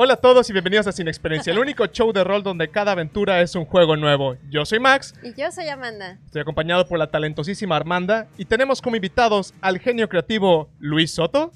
[0.00, 2.92] Hola a todos y bienvenidos a Sin Experiencia, el único show de rol donde cada
[2.92, 4.36] aventura es un juego nuevo.
[4.48, 6.20] Yo soy Max, Y yo soy Amanda.
[6.24, 11.50] estoy acompañado por la talentosísima Armanda y tenemos como invitados al genio creativo Luis Soto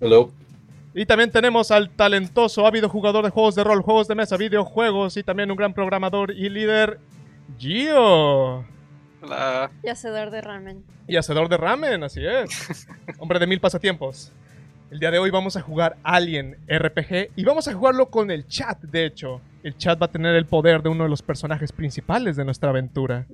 [0.00, 0.30] Hello.
[0.94, 5.16] y también tenemos al talentoso, ávido jugador de juegos de rol, juegos de mesa, videojuegos
[5.16, 7.00] y también un gran programador y líder,
[7.58, 8.64] Gio.
[9.20, 9.72] Hola.
[9.82, 10.84] Y hacedor de ramen.
[11.08, 12.86] Y hacedor de ramen, así es.
[13.18, 14.30] Hombre de mil pasatiempos.
[14.94, 18.46] El día de hoy vamos a jugar Alien RPG y vamos a jugarlo con el
[18.46, 19.40] chat, de hecho.
[19.64, 22.70] El chat va a tener el poder de uno de los personajes principales de nuestra
[22.70, 23.26] aventura.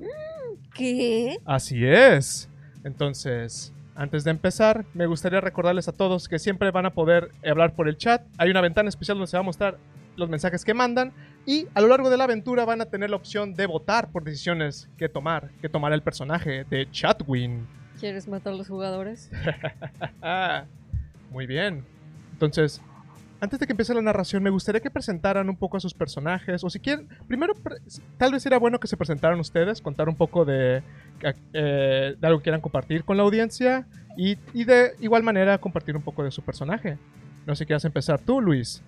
[0.73, 1.37] ¿Qué?
[1.45, 2.49] Así es.
[2.83, 7.75] Entonces, antes de empezar, me gustaría recordarles a todos que siempre van a poder hablar
[7.75, 8.23] por el chat.
[8.39, 9.77] Hay una ventana especial donde se va a mostrar
[10.17, 11.13] los mensajes que mandan
[11.45, 14.25] y a lo largo de la aventura van a tener la opción de votar por
[14.25, 17.69] decisiones que tomar, que tomará el personaje de Chatwin.
[18.01, 19.31] ¿Quieres matar a los jugadores?
[21.31, 21.85] Muy bien.
[22.33, 22.81] Entonces,
[23.41, 26.63] antes de que empiece la narración, me gustaría que presentaran un poco a sus personajes.
[26.63, 27.55] O si quieren, primero,
[28.19, 30.83] tal vez sería bueno que se presentaran ustedes, contar un poco de,
[31.23, 33.87] eh, de algo que quieran compartir con la audiencia.
[34.17, 36.99] Y, y de igual manera, compartir un poco de su personaje.
[37.47, 38.83] No sé si quieras empezar tú, Luis.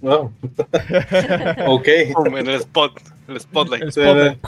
[0.00, 0.32] Wow.
[1.66, 1.88] ok.
[2.36, 3.82] En el spot, el spotlight.
[3.82, 4.38] El spotlight.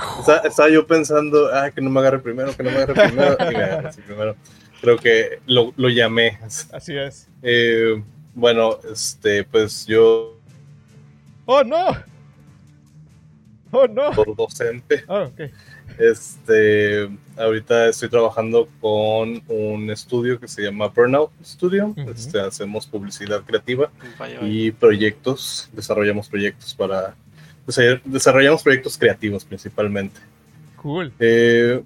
[0.44, 3.37] estaba yo pensando, ah, que no me agarre primero, que no me agarre primero.
[3.39, 4.37] Y me agarró así primero.
[4.83, 6.38] Creo que lo, lo llamé.
[6.72, 7.28] Así es.
[7.42, 8.02] Eh,
[8.34, 10.38] bueno, este, pues yo,
[11.47, 11.86] ¡Oh, no!
[13.70, 14.10] ¡Oh, no!
[14.10, 15.41] por docente, Oh, ok.
[15.98, 21.94] este, ahorita estoy trabajando con un estudio que se llama Burnout Studio.
[22.14, 23.91] Este, hacemos publicidad creativa.
[24.42, 27.14] Y proyectos, desarrollamos proyectos para,
[27.66, 30.20] desa- desarrollamos proyectos creativos principalmente.
[30.77, 31.12] Cool.
[31.19, 31.82] Eh,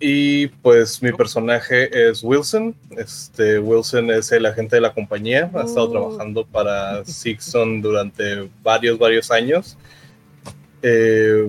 [0.00, 2.74] y pues mi personaje es Wilson.
[2.96, 5.50] Este Wilson es el agente de la compañía.
[5.54, 5.92] Ha estado Uh.
[5.92, 9.76] trabajando para Sixon durante varios, varios años.
[10.82, 11.48] Eh,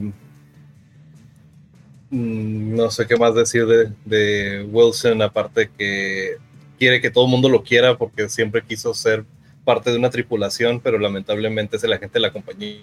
[2.10, 6.38] mm, no sé qué más decir de, de Wilson, aparte que
[6.78, 9.26] quiere que todo el mundo lo quiera porque siempre quiso ser
[9.66, 12.78] parte de una tripulación, pero lamentablemente es el agente de la compañía.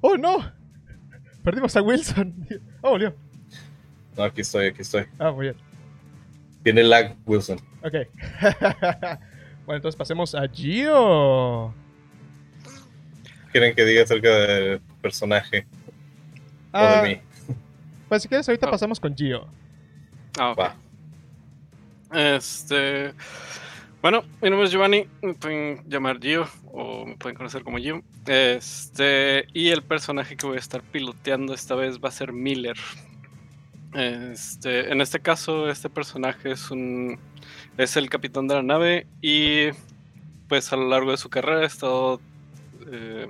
[0.00, 0.52] ¡Oh, no!
[1.44, 2.46] Perdimos a Wilson.
[2.80, 3.14] ¡Oh, volvió!
[4.18, 5.06] No, aquí estoy, aquí estoy.
[5.18, 5.56] Ah, muy bien.
[6.64, 7.58] Tiene lag, Wilson.
[7.84, 7.94] Ok.
[9.64, 11.72] bueno, entonces pasemos a Gio.
[13.52, 15.66] quieren que diga acerca del personaje
[16.72, 17.20] Ah, o de mí.
[18.08, 18.70] pues si quieres, ahorita Ah.
[18.72, 19.46] pasamos con Gio.
[20.38, 20.58] Ah, ok.
[20.58, 20.76] Va.
[22.12, 23.12] Este.
[24.02, 28.02] Bueno, mi nombre es Giovanni, me pueden llamar Gio o me pueden conocer como Gio.
[28.26, 32.76] Este, y el personaje que voy a estar piloteando esta vez va a ser Miller.
[33.98, 37.18] Este, en este caso, este personaje es un
[37.76, 39.70] el capitán de la nave y
[40.48, 42.20] pues a lo largo de su carrera ha estado
[42.92, 43.26] eh,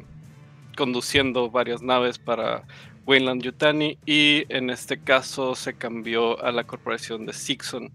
[0.76, 2.64] conduciendo varias naves para
[3.06, 7.90] Wayland Yutani y en este caso se cambió a la corporación de Sixon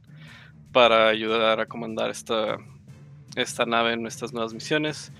[0.71, 2.57] para ayudar a comandar esta,
[3.35, 5.11] esta nave en nuestras nuevas misiones.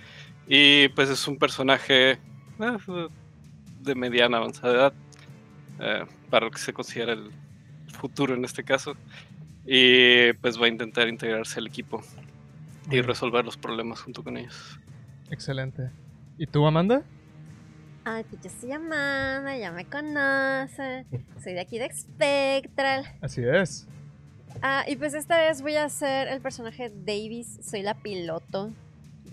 [0.48, 3.08] Y pues es un personaje eh,
[3.82, 4.94] de mediana avanzada edad,
[5.80, 7.43] eh, para lo que se considera el
[8.04, 8.96] futuro en este caso.
[9.66, 12.02] Y pues va a intentar integrarse al equipo
[12.92, 14.78] y resolver los problemas junto con ellos.
[15.32, 15.90] Excelente.
[16.38, 17.04] ¿Y tú, Amanda?
[18.04, 21.08] Ay, pues yo soy Amanda, ya me conocen.
[21.42, 23.06] Soy de aquí de Spectral.
[23.22, 23.88] Así es.
[24.62, 27.60] Ah, y pues esta vez voy a ser el personaje Davis.
[27.62, 28.74] Soy la piloto,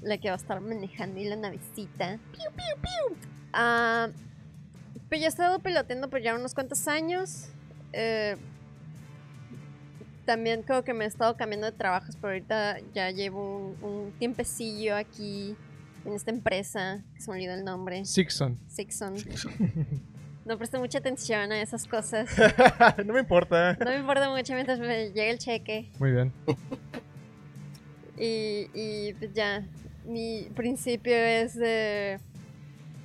[0.00, 2.20] la que va a estar manejando y la navecita.
[2.30, 3.16] Piu, piu, piu.
[3.52, 4.10] Ah,
[5.08, 7.48] pues yo he estado piloteando por ya unos cuantos años.
[7.92, 8.36] Eh,
[10.30, 14.12] también creo que me he estado cambiando de trabajos, pero ahorita ya llevo un, un
[14.12, 15.56] tiempecillo aquí
[16.04, 18.04] en esta empresa, que se me olvidó el nombre.
[18.04, 18.56] Sixon.
[18.68, 19.16] Sixon.
[20.42, 22.28] No presto mucha atención a esas cosas.
[23.04, 23.76] no me importa.
[23.78, 25.90] No me importa mucho mientras me llegue el cheque.
[25.98, 26.32] Muy bien.
[28.16, 29.62] Y, y pues ya,
[30.04, 32.18] mi principio es de...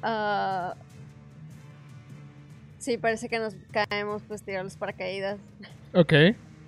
[0.02, 0.76] ah,
[2.80, 5.38] sí, parece que nos caemos, pues tirar los paracaídas.
[5.94, 6.14] Ok.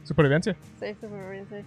[0.07, 0.55] Supervivencia.
[0.79, 1.07] Sí, sí.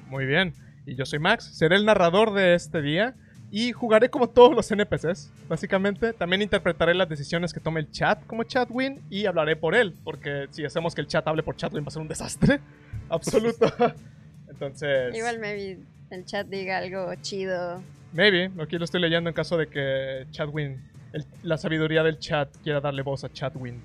[0.08, 0.54] Muy bien.
[0.86, 1.44] Y yo soy Max.
[1.44, 3.14] Seré el narrador de este día.
[3.52, 6.12] Y jugaré como todos los NPCs, básicamente.
[6.12, 9.94] También interpretaré las decisiones que tome el chat como Chatwin y hablaré por él.
[10.04, 12.60] Porque si hacemos que el chat hable por Chatwin va a ser un desastre.
[13.10, 13.66] Absoluto.
[14.48, 15.14] Entonces...
[15.16, 17.82] Igual maybe el chat diga algo chido.
[18.12, 20.80] Maybe, aquí lo estoy leyendo en caso de que Chadwin,
[21.12, 23.80] el- la sabiduría del chat, quiera darle voz a Chadwin.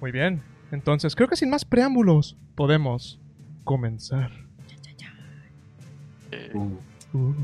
[0.00, 3.18] Muy bien, entonces creo que sin más preámbulos podemos
[3.64, 4.30] comenzar.
[6.54, 6.78] Uh,
[7.12, 7.34] Uh.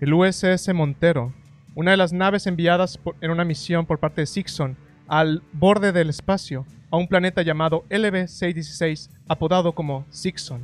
[0.00, 1.32] El USS Montero
[1.74, 4.76] una de las naves enviadas por- en una misión por parte de Sixon
[5.08, 10.60] al borde del espacio a un planeta llamado LB-616, apodado como Sixon.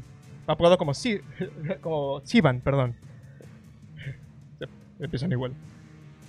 [0.46, 1.20] Apodado como, Si-
[1.80, 2.94] como Sivan, perdón.
[5.00, 5.52] Empiezan igual.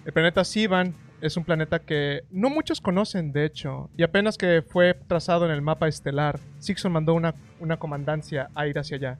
[0.06, 4.62] El planeta Sivan es un planeta que no muchos conocen, de hecho, y apenas que
[4.62, 9.18] fue trazado en el mapa estelar, Sixon mandó una, una comandancia a ir hacia allá.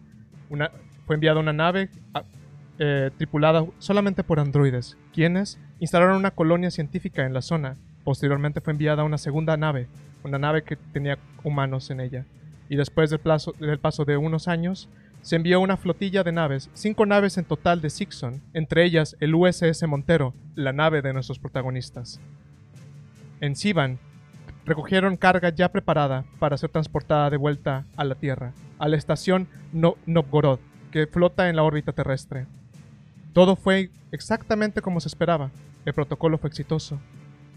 [0.50, 0.72] Una,
[1.06, 1.90] fue enviada una nave
[2.78, 7.76] eh, tripulada solamente por androides, quienes instalaron una colonia científica en la zona.
[8.04, 9.88] Posteriormente fue enviada una segunda nave,
[10.24, 12.26] una nave que tenía humanos en ella.
[12.70, 14.88] Y después del, plazo- del paso de unos años,
[15.22, 19.36] se envió una flotilla de naves, cinco naves en total de Sixon, entre ellas el
[19.36, 22.20] USS Montero, la nave de nuestros protagonistas.
[23.42, 24.00] En Sivan,
[24.66, 29.48] recogieron carga ya preparada para ser transportada de vuelta a la Tierra, a la estación
[29.74, 30.60] no Novgorod,
[30.92, 32.48] que flota en la órbita terrestre.
[33.34, 35.52] Todo fue exactamente como se esperaba.
[35.86, 37.00] El protocolo fue exitoso.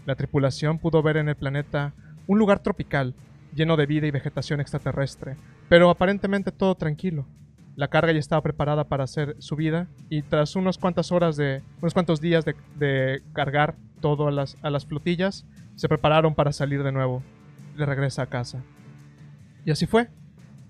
[0.05, 1.93] La tripulación pudo ver en el planeta
[2.27, 3.13] un lugar tropical,
[3.55, 5.35] lleno de vida y vegetación extraterrestre,
[5.69, 7.25] pero aparentemente todo tranquilo.
[7.75, 11.93] La carga ya estaba preparada para ser subida y tras unas cuantas horas de, unos
[11.93, 16.83] cuantos días de, de cargar todo a las, a las flotillas, se prepararon para salir
[16.83, 17.23] de nuevo,
[17.77, 18.63] de regreso a casa.
[19.65, 20.09] Y así fue.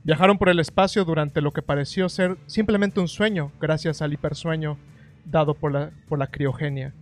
[0.04, 4.78] Viajaron por el espacio durante lo que pareció ser simplemente un sueño, gracias al hipersueño
[5.26, 6.94] dado por la, por la criogenia.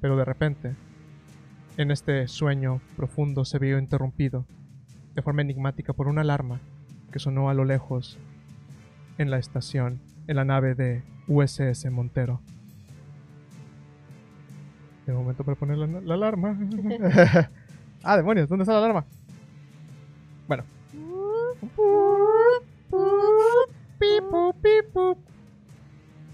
[0.00, 0.74] Pero de repente,
[1.76, 4.46] en este sueño profundo se vio interrumpido,
[5.14, 6.60] de forma enigmática, por una alarma
[7.10, 8.18] que sonó a lo lejos
[9.18, 12.40] en la estación, en la nave de USS Montero.
[15.06, 16.58] De momento para poner la, la alarma.
[18.02, 19.04] ah, demonios, ¿dónde está la alarma?
[20.48, 20.64] Bueno.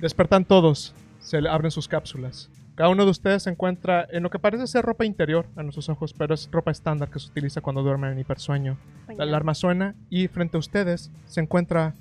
[0.00, 2.50] Despertan todos, se le abren sus cápsulas.
[2.74, 5.90] Cada uno de ustedes se encuentra en lo que parece ser ropa interior a nuestros
[5.90, 8.78] ojos, pero es ropa estándar que se utiliza cuando duermen en hipersueño.
[9.16, 11.94] La alarma suena y frente a ustedes se encuentra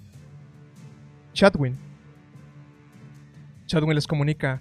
[1.39, 1.77] Chadwin.
[3.65, 4.59] Chadwin les comunica.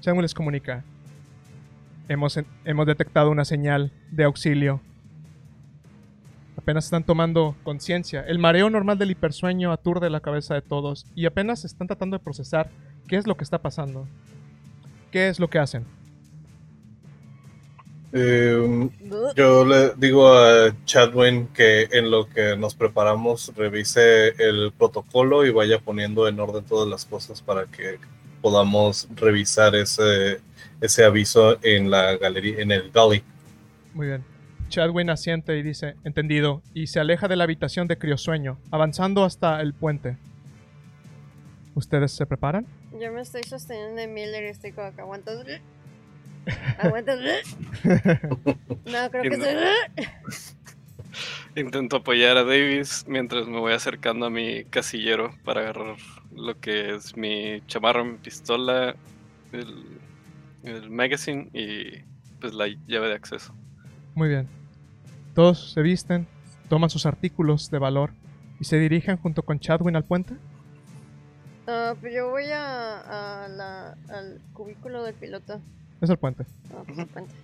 [0.00, 0.84] Chadwin les comunica.
[2.08, 4.80] Hemos, hemos detectado una señal de auxilio.
[6.56, 8.24] Apenas están tomando conciencia.
[8.24, 12.22] El mareo normal del hipersueño aturde la cabeza de todos y apenas están tratando de
[12.22, 12.70] procesar
[13.08, 14.06] qué es lo que está pasando.
[15.10, 15.84] ¿Qué es lo que hacen?
[18.12, 18.88] Eh,
[19.36, 25.50] yo le digo a Chadwin que en lo que nos preparamos revise el protocolo y
[25.50, 27.98] vaya poniendo en orden todas las cosas para que
[28.42, 30.40] podamos revisar ese,
[30.80, 33.22] ese aviso en la galería, en el galley.
[33.94, 34.24] Muy bien.
[34.68, 39.60] Chadwin asiente y dice, entendido, y se aleja de la habitación de criosueño, avanzando hasta
[39.60, 40.16] el puente.
[41.74, 42.66] ¿Ustedes se preparan?
[42.92, 45.38] Yo me estoy sosteniendo de Miller y estoy como que aguantas.
[46.78, 47.20] Aguantas.
[48.86, 49.56] No, creo que se.
[51.56, 55.96] Intento apoyar a Davis mientras me voy acercando a mi casillero para agarrar
[56.34, 58.94] lo que es mi chamarra, mi pistola,
[59.52, 60.00] el,
[60.62, 62.02] el magazine y
[62.40, 63.54] pues la llave de acceso.
[64.14, 64.48] Muy bien.
[65.34, 66.26] Todos se visten,
[66.68, 68.12] toman sus artículos de valor
[68.60, 70.34] y se dirigen junto con Chadwin al puente.
[71.66, 75.60] Ah, pues yo voy a, a la, al cubículo del piloto.
[76.00, 76.44] Es el puente.
[76.96, 77.34] El puente.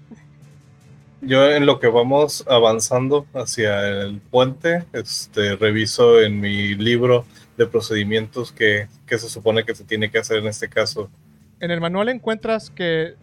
[1.23, 7.25] Yo en lo que vamos avanzando hacia el puente, este, reviso en mi libro
[7.57, 11.11] de procedimientos que, que se supone que se tiene que hacer en este caso.
[11.59, 13.15] En el manual encuentras que,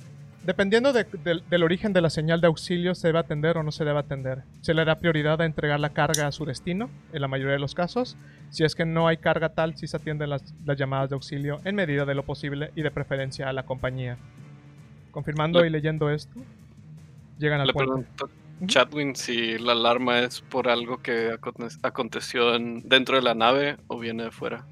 [0.44, 3.72] dependiendo de- del- del origen de la señal de auxilio, se debe atender o no
[3.72, 4.42] se debe atender.
[4.62, 7.60] Se le dará prioridad a entregar la carga a su destino, en la mayoría de
[7.60, 8.18] los casos.
[8.50, 11.62] Si es que no hay carga tal, sí se atienden las, las llamadas de auxilio
[11.63, 14.18] en medida de lo posible y de preferencia a la compañía.
[15.13, 16.34] Confirmando Le- y leyendo esto,
[17.39, 17.91] llegan al Le puente.
[17.93, 18.29] pregunto
[18.65, 23.77] Chadwin si la alarma es por algo que aconte- aconteció en- dentro de la nave
[23.88, 24.65] o viene de fuera.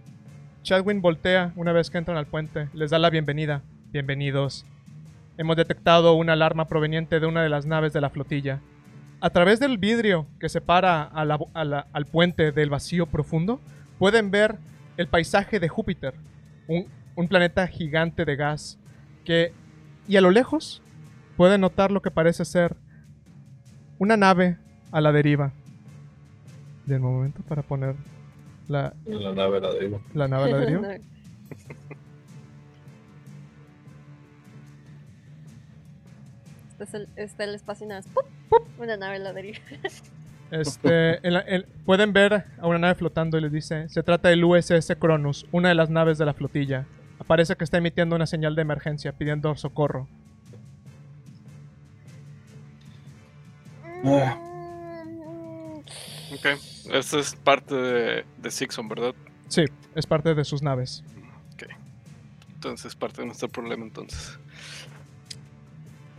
[0.64, 3.62] Chadwin voltea una vez que entran al puente, les da la bienvenida.
[3.92, 4.66] Bienvenidos.
[5.38, 8.60] Hemos detectado una alarma proveniente de una de las naves de la flotilla.
[9.22, 13.60] A través del vidrio que separa a la- a la- al puente del vacío profundo,
[14.00, 14.56] pueden ver
[14.98, 16.16] el paisaje de Júpiter,
[16.68, 18.80] un, un planeta gigante de gas,
[19.24, 19.54] que,
[20.12, 20.82] y a lo lejos,
[21.38, 22.76] pueden notar lo que parece ser
[23.98, 24.58] una nave
[24.92, 25.54] a la deriva.
[26.86, 27.96] Del momento para poner
[28.68, 30.02] la, nave la digo.
[30.14, 30.88] la nave a la deriva.
[36.72, 38.10] Este es el, está el espacio y nada más,
[38.50, 38.62] ¡pup!
[38.80, 39.60] Una nave a la deriva.
[40.50, 44.30] Este, en la- en- pueden ver a una nave flotando y les dice, se trata
[44.30, 46.86] del USS Cronus, una de las naves de la flotilla.
[47.28, 50.08] Parece que está emitiendo una señal de emergencia, pidiendo socorro.
[54.04, 54.38] Ah.
[56.34, 56.46] Ok.
[56.92, 59.14] Esto es parte de, de Sixon, ¿verdad?
[59.48, 61.04] Sí, es parte de sus naves.
[62.62, 64.38] Entonces es parte de nuestro problema entonces.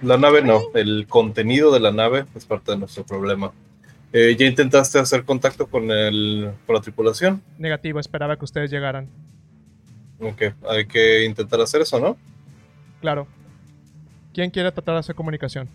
[0.01, 3.53] La nave no, el contenido de la nave es parte de nuestro problema.
[4.13, 7.41] Eh, ¿Ya intentaste hacer contacto con, el, con la tripulación?
[7.59, 9.09] Negativo, esperaba que ustedes llegaran.
[10.23, 12.17] Ok, hay que intentar hacer eso, ¿no?
[13.01, 13.27] Claro.
[14.33, 15.69] ¿Quién quiere tratar de hacer comunicación?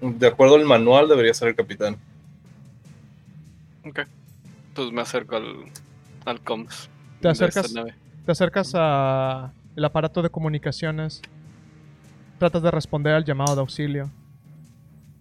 [0.00, 1.98] De acuerdo al manual debería ser el capitán.
[3.84, 4.00] Ok.
[4.68, 5.66] Entonces me acerco al,
[6.24, 6.88] al comms.
[7.20, 7.72] ¿Te acercas?
[7.74, 7.94] nave.
[8.24, 11.20] Te acercas a el aparato de comunicaciones.
[12.38, 14.10] Tratas de responder al llamado de auxilio.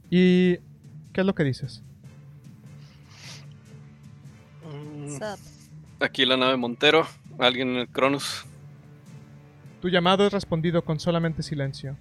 [0.10, 0.56] ¿Y
[1.12, 1.84] qué es lo que dices?
[4.64, 5.59] Mm, sup.
[6.00, 7.06] Aquí la nave Montero.
[7.38, 8.46] Alguien en el Cronus.
[9.82, 11.96] Tu llamado es respondido con solamente silencio.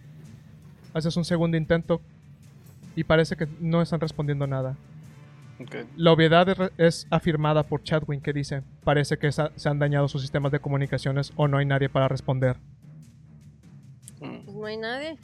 [0.95, 2.01] Haces un segundo intento
[2.97, 4.77] y parece que no están respondiendo nada.
[5.97, 10.53] La obviedad es, afirmada por Chadwin que dice, parece que se han dañado sus sistemas
[10.53, 12.57] de comunicaciones o no hay nadie para responder.
[14.21, 14.45] Mm.
[14.45, 15.19] Pues no hay nadie.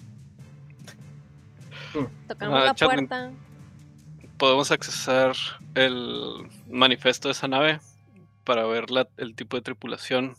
[1.95, 2.26] Mm.
[2.28, 3.31] Tocamos Ah, la puerta.
[4.37, 5.33] Podemos accesar
[5.76, 7.78] el manifiesto de esa nave
[8.44, 10.34] para ver la- el tipo de tripulación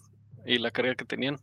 [0.45, 1.37] y la carga que tenían.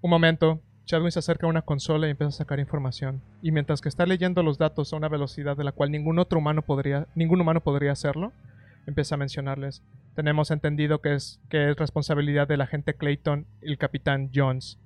[0.00, 3.20] Un momento, Chadwin se acerca a una consola y empieza a sacar información.
[3.42, 6.38] Y mientras que está leyendo los datos a una velocidad de la cual ningún otro
[6.38, 8.32] humano podría, ningún humano podría hacerlo,
[8.86, 9.82] empieza a mencionarles.
[10.14, 14.78] Tenemos entendido que es, que es responsabilidad del agente Clayton y el capitán Jones.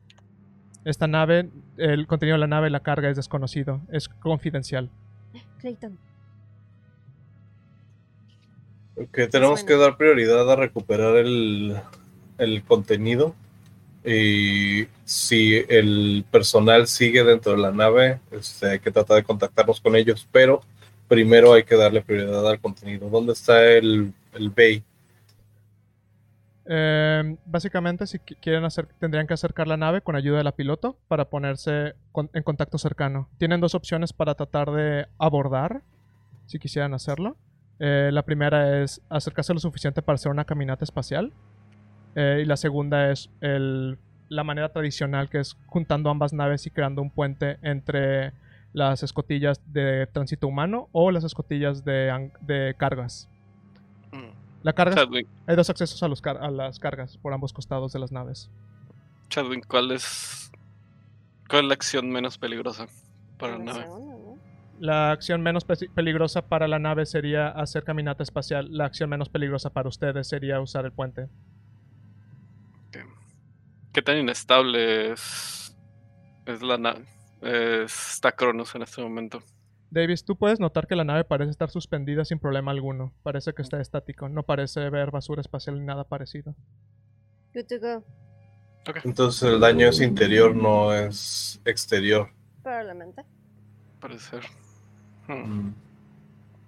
[0.86, 4.88] Esta nave, el contenido de la nave, la carga es desconocido, es confidencial.
[5.58, 5.98] Clayton.
[9.12, 11.76] Que tenemos que dar prioridad a recuperar el,
[12.38, 13.34] el contenido.
[14.04, 19.80] Y si el personal sigue dentro de la nave, este, hay que tratar de contactarnos
[19.80, 20.26] con ellos.
[20.32, 20.62] Pero
[21.08, 23.08] primero hay que darle prioridad al contenido.
[23.10, 24.82] ¿Dónde está el, el Bay?
[26.66, 30.52] Eh, básicamente, si qui- quieren hacer, tendrían que acercar la nave con ayuda de la
[30.52, 33.28] piloto para ponerse con- en contacto cercano.
[33.38, 35.82] Tienen dos opciones para tratar de abordar,
[36.46, 37.36] si quisieran hacerlo.
[37.80, 41.32] Eh, la primera es acercarse lo suficiente para hacer una caminata espacial.
[42.14, 46.70] Eh, y la segunda es el- la manera tradicional, que es juntando ambas naves y
[46.70, 48.32] creando un puente entre
[48.72, 53.28] las escotillas de tránsito humano o las escotillas de, de cargas.
[54.12, 54.30] Mm.
[54.62, 57.92] La carga Chadwick, hay dos accesos a, los car- a las cargas por ambos costados
[57.92, 58.50] de las naves.
[59.28, 60.52] Chadwick, ¿cuál es,
[61.48, 62.86] ¿cuál es la acción menos peligrosa
[63.38, 63.86] para la nave?
[64.80, 68.66] La acción menos pe- peligrosa para la nave sería hacer caminata espacial.
[68.70, 71.28] La acción menos peligrosa para ustedes sería usar el puente.
[73.92, 75.76] ¿Qué tan inestable es,
[76.46, 77.04] es la nave?
[77.42, 79.42] Está Cronos en este momento.
[79.90, 83.12] Davis, tú puedes notar que la nave parece estar suspendida sin problema alguno.
[83.22, 84.28] Parece que está estático.
[84.28, 86.54] No parece ver basura espacial ni nada parecido.
[87.52, 88.04] Good to go.
[89.04, 92.30] Entonces el daño es interior, no es exterior.
[92.62, 93.24] Probablemente.
[94.00, 94.69] Parece ser.
[95.34, 95.74] Mm.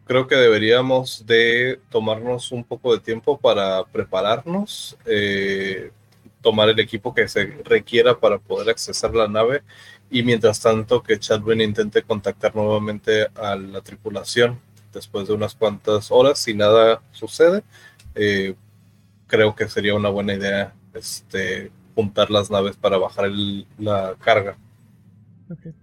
[0.04, 5.90] Creo que deberíamos de tomarnos un poco de tiempo para prepararnos, eh,
[6.40, 9.62] tomar el equipo que se requiera para poder accesar la nave
[10.11, 14.61] y mientras tanto que Chadwin intente contactar nuevamente a la tripulación
[14.92, 17.62] después de unas cuantas horas si nada sucede.
[18.14, 18.54] eh,
[19.28, 23.31] creo que sería una buena idea este, juntar las naves para bajar
[23.78, 24.57] la carga.
[25.50, 25.75] Ok.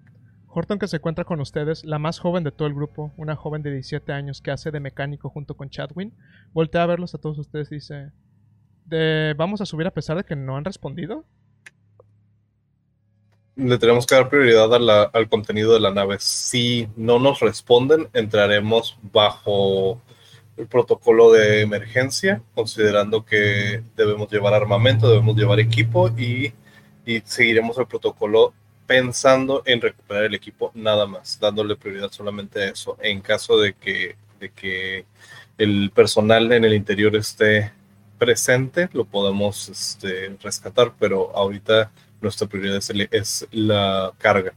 [0.51, 3.61] Horton, que se encuentra con ustedes, la más joven de todo el grupo, una joven
[3.61, 6.13] de 17 años que hace de mecánico junto con Chadwin,
[6.53, 8.11] voltea a verlos a todos ustedes y dice:
[8.85, 11.25] "¿De- ¿Vamos a subir a pesar de que no han respondido?
[13.55, 14.73] Le tenemos que dar prioridad
[15.13, 16.15] al contenido de la nave.
[16.19, 20.01] Si no nos responden, entraremos bajo
[20.55, 26.53] el protocolo de emergencia, considerando que debemos llevar armamento, debemos llevar equipo y,
[27.05, 28.53] y seguiremos el protocolo
[28.89, 32.97] pensando en recuperar el equipo nada más, dándole prioridad solamente a eso.
[33.01, 35.05] En caso de que, de que
[35.59, 37.71] el personal en el interior esté
[38.17, 44.53] presente, lo podemos este, rescatar, pero ahorita nuestra prioridad es, el- es la carga.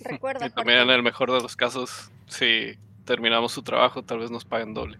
[0.00, 4.32] Recuerda, Y también en el mejor de los casos, si terminamos su trabajo, tal vez
[4.32, 4.98] nos paguen doble.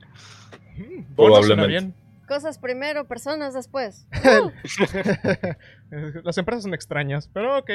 [0.77, 1.69] Mm, Probablemente.
[1.69, 1.95] bien.
[2.29, 4.07] cosas primero, personas después.
[6.25, 7.71] Las empresas son extrañas, pero ok.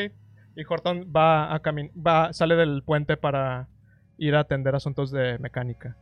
[0.55, 3.67] Y Horton va a camin va, sale del puente para
[4.17, 5.97] ir a atender asuntos de mecánica.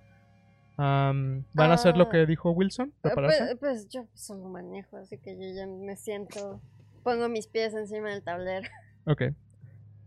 [0.78, 2.10] Am, ¿Van a hacer lo Ah.
[2.10, 2.94] que dijo Wilson?
[3.04, 3.10] Eh.
[3.14, 6.60] Pues, pues yo solo manejo, así que yo ya me siento.
[7.04, 8.68] Pongo mis pies encima del tablero.
[9.06, 9.24] Ok.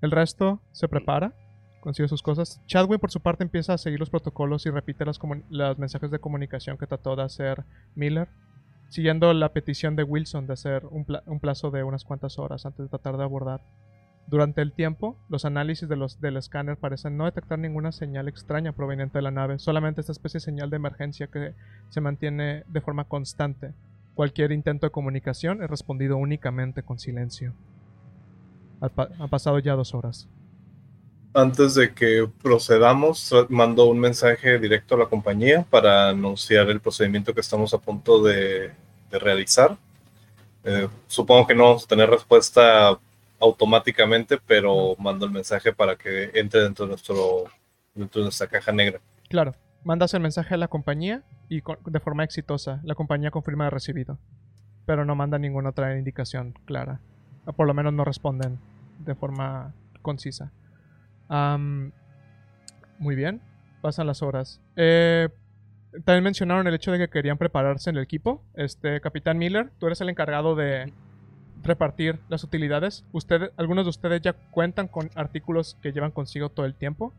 [0.00, 1.32] El resto se prepara,
[1.80, 2.60] consigue sus cosas.
[2.66, 6.18] Chadwin, por su parte, empieza a seguir los protocolos y repite las los mensajes de
[6.18, 8.28] comunicación que trató de hacer Miller,
[8.88, 12.66] siguiendo la petición de Wilson de hacer un, pla- un plazo de unas cuantas horas
[12.66, 13.60] antes de tratar de abordar.
[14.28, 18.72] Durante el tiempo, los análisis de los, del escáner parecen no detectar ninguna señal extraña
[18.72, 21.54] proveniente de la nave, solamente esta especie de señal de emergencia que
[21.90, 23.72] se mantiene de forma constante.
[24.14, 27.52] Cualquier intento de comunicación es respondido únicamente con silencio.
[28.80, 30.28] Ha pasado ya dos horas.
[31.32, 37.32] Antes de que procedamos, mando un mensaje directo a la compañía para anunciar el procedimiento
[37.32, 38.72] que estamos a punto de,
[39.10, 39.76] de realizar.
[40.64, 42.98] Eh, supongo que no vamos a tener respuesta
[43.40, 47.44] automáticamente, pero mando el mensaje para que entre dentro de, nuestro,
[47.94, 49.00] dentro de nuestra caja negra.
[49.28, 53.66] Claro, mandas el mensaje a la compañía y con- de forma exitosa la compañía confirma
[53.66, 54.18] el recibido.
[54.86, 57.00] Pero no manda ninguna otra indicación clara.
[57.56, 58.58] Por lo menos no responden
[59.00, 60.52] de forma concisa.
[62.98, 63.40] Muy bien,
[63.82, 64.60] pasan las horas.
[64.76, 65.28] Eh,
[66.04, 68.42] también mencionaron el hecho de que querían prepararse en el equipo.
[68.54, 70.92] Este, Capitán Miller, tú eres el encargado de
[71.66, 73.04] repartir las utilidades.
[73.12, 77.12] Ustedes, algunos de ustedes ya cuentan con artículos que llevan consigo todo el tiempo.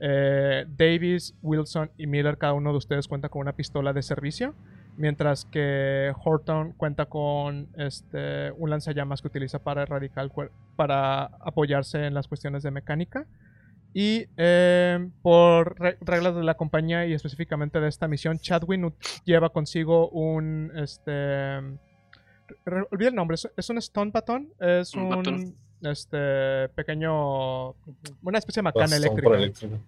[0.00, 4.54] Eh, Davis, Wilson y Miller, cada uno de ustedes cuenta con una pistola de servicio,
[4.96, 10.30] mientras que Horton cuenta con este, un lanzallamas que utiliza para erradicar
[10.76, 13.26] para apoyarse en las cuestiones de mecánica.
[13.96, 18.92] Y eh, por re- reglas de la compañía y específicamente de esta misión, Chadwin
[19.24, 21.60] lleva consigo un este
[22.90, 25.54] olvidé el nombre, es, un stun baton, es Un batón.
[25.82, 27.70] este pequeño
[28.22, 29.78] una especie de macana Bastón eléctrica.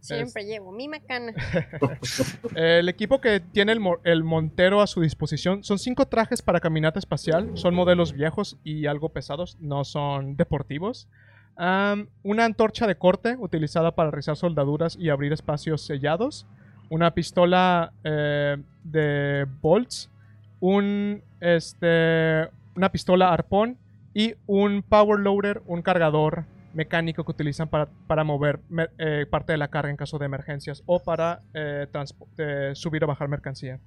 [0.00, 1.32] Siempre llevo mi macana.
[2.56, 6.98] El equipo que tiene el, el Montero a su disposición son cinco trajes para caminata
[6.98, 7.52] espacial.
[7.54, 11.06] Son modelos viejos y algo pesados, no son deportivos.
[11.56, 16.46] Una antorcha de corte utilizada para rizar soldaduras y abrir espacios sellados.
[16.90, 20.10] Una pistola eh, de bolts.
[20.62, 23.78] Un, este, una pistola arpón.
[24.14, 26.44] Y un power loader, un cargador
[26.74, 28.60] mecánico que utilizan para, para mover
[28.98, 31.86] eh, parte de la carga en caso de emergencias o para eh,
[32.38, 33.80] eh, subir o bajar mercancía.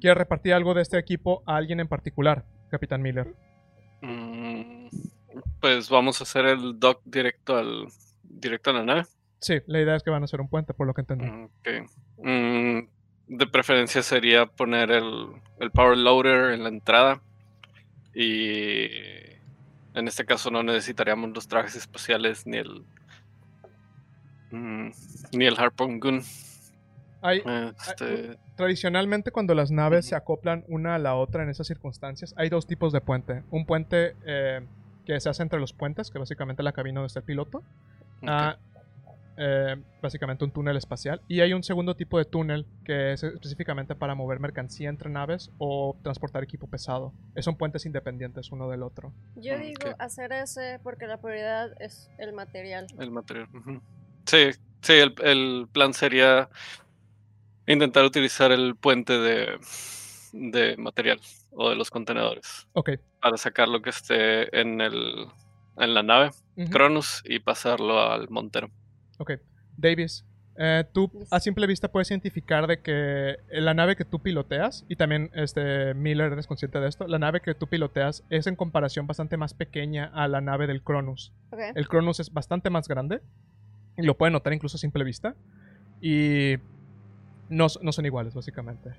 [0.00, 3.34] ¿Quiere repartir algo de este equipo a alguien en particular, Capitán Miller?
[4.00, 4.88] Mm,
[5.60, 7.86] pues vamos a hacer el dock directo al
[8.24, 9.02] directo a la nave.
[9.40, 11.26] Sí, la idea es que van a hacer un puente, por lo que entendí.
[11.26, 11.68] Mm, ok.
[12.18, 12.78] Mm,
[13.30, 15.28] de preferencia sería poner el,
[15.60, 17.20] el power loader en la entrada.
[18.12, 18.86] Y
[19.94, 22.84] en este caso no necesitaríamos los trajes espaciales ni el
[24.50, 24.90] mm,
[25.32, 26.22] ni el harpoon gun.
[27.22, 27.42] Hay,
[27.86, 32.48] Este, tradicionalmente, cuando las naves se acoplan una a la otra en esas circunstancias, hay
[32.48, 33.44] dos tipos de puente.
[33.50, 34.66] Un puente eh,
[35.04, 37.58] que se hace entre los puentes, que básicamente es la cabina donde está el piloto.
[38.22, 38.28] ok.
[38.28, 38.58] a,
[39.42, 41.22] eh, básicamente un túnel espacial.
[41.26, 45.50] Y hay un segundo tipo de túnel que es específicamente para mover mercancía entre naves
[45.56, 47.14] o transportar equipo pesado.
[47.38, 49.14] Son puentes independientes uno del otro.
[49.36, 52.86] Yo Mm, digo hacer ese porque la prioridad es el material.
[52.98, 53.48] El material.
[54.26, 54.50] Sí,
[54.82, 56.50] sí, el, el plan sería
[57.66, 59.58] intentar utilizar el puente de,
[60.32, 61.18] de material
[61.52, 62.90] o de los contenedores Ok.
[63.22, 65.26] para sacar lo que esté en, el,
[65.78, 66.30] en la nave,
[66.70, 68.70] Cronus, y pasarlo al Montero.
[69.20, 69.32] Ok.
[69.76, 70.24] Davis,
[70.56, 71.32] eh, tú Yes.
[71.32, 75.94] a simple vista puedes identificar de que la nave que tú piloteas, y también este
[75.94, 79.54] Miller eres consciente de esto, la nave que tú piloteas es en comparación bastante más
[79.54, 81.32] pequeña a la nave del Cronus.
[81.52, 81.60] Ok.
[81.74, 83.20] El Cronus es bastante más grande.
[83.96, 85.34] Y lo pueden notar incluso a simple vista.
[86.00, 86.54] Y
[87.50, 88.90] no, no son iguales, básicamente.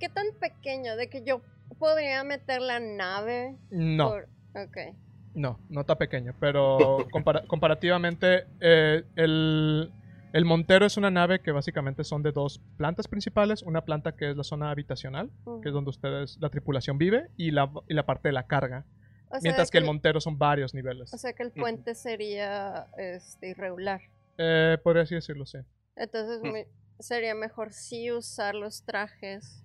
[0.00, 1.42] ¿Qué tan pequeño de que yo
[1.78, 3.56] podría meter la nave?
[3.70, 4.96] No, por- Ok.
[5.34, 6.34] No, no está pequeño.
[6.40, 9.92] Pero compara- comparativamente, eh, el,
[10.32, 13.62] el Montero es una nave que básicamente son de dos plantas principales.
[13.62, 15.30] Una planta que es la zona habitacional,
[15.62, 18.84] que es donde ustedes, la tripulación vive, y la, y la parte de la carga.
[19.30, 21.12] O Mientras que el Montero son varios niveles.
[21.12, 24.00] O sea que el puente sería este, irregular.
[24.38, 25.58] Eh, podría así decirlo, sí.
[25.96, 26.52] Entonces Mm.
[26.52, 26.66] me-
[27.00, 29.64] sería mejor sí usar los trajes.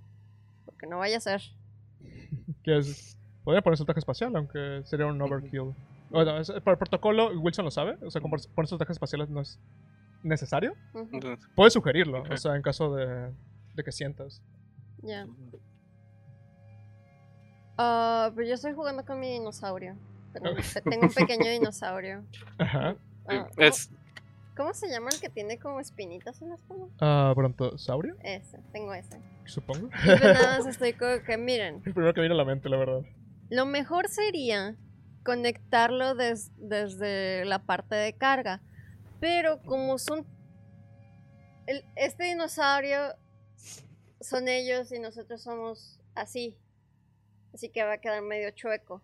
[0.66, 1.42] Porque no vaya a ser.
[2.64, 5.74] Que es, podría ponerse el traje espacial, aunque sería un overkill.
[6.10, 7.98] Bueno, es- por el protocolo, Wilson lo sabe.
[8.04, 9.60] O sea, con ponerse los trajes espaciales no es
[10.24, 10.74] necesario.
[10.94, 12.32] Ujú, Entonces, Puedes sugerirlo, Ok.
[12.32, 13.32] o sea, en caso de,
[13.76, 14.42] de que sientas.
[15.02, 15.26] Ya.
[17.78, 19.96] Ah, pero yo estoy jugando con mi dinosaurio.
[20.34, 20.52] Tengo,
[21.08, 22.24] un pequeño dinosaurio.
[22.58, 22.96] Ajá.
[23.28, 23.90] Ah, es,
[24.56, 26.90] ¿Cómo se llama el que tiene como espinitas en las palmas?
[27.00, 29.18] Ah, brontosaurio, Ese, tengo ese.
[29.46, 29.88] supongo.
[29.88, 32.68] Y pues nada más estoy como que, miren, El primero que viene a la mente,
[32.68, 33.02] la verdad.
[33.50, 34.76] Lo mejor sería
[35.24, 38.62] conectarlo des- desde la parte de carga.
[39.20, 40.26] Pero como son...
[41.68, 43.16] el- este dinosaurio
[44.22, 46.58] son ellos y nosotros somos así.
[47.54, 49.02] Así que va a quedar medio chueco.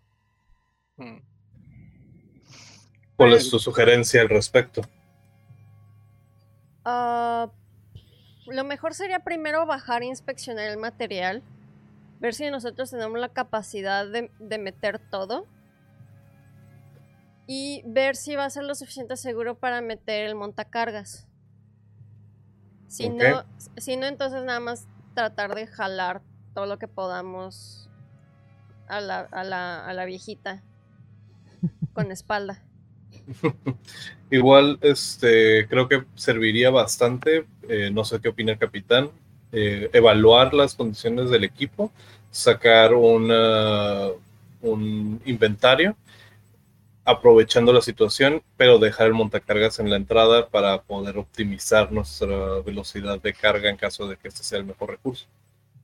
[0.97, 1.17] Mm.
[3.17, 4.81] ¿Cuál es tu sugerencia al respecto?
[6.83, 7.51] Ah,
[8.47, 11.41] lo mejor sería primero bajar e inspeccionar el material.
[12.19, 15.47] Ver si nosotros tenemos la capacidad de, de meter todo.
[17.47, 21.27] Y ver si va a ser lo suficiente seguro para meter el montacargas.
[22.87, 23.43] Si, no,
[23.77, 26.21] si no, entonces nada más tratar de jalar
[26.53, 27.89] todo lo que podamos
[28.87, 30.63] a la, a la, a la viejita
[31.93, 32.63] con espalda.
[34.31, 39.11] Igual, este, creo que serviría bastante, eh, no sé qué opina el capitán,
[39.55, 41.91] eh, evaluar las condiciones del equipo,
[42.31, 44.09] sacar una-
[44.61, 45.95] un inventario,
[47.05, 53.21] aprovechando la situación, pero dejar el montacargas en la entrada para poder optimizar nuestra velocidad
[53.21, 55.25] de carga en caso de que este sea el mejor recurso.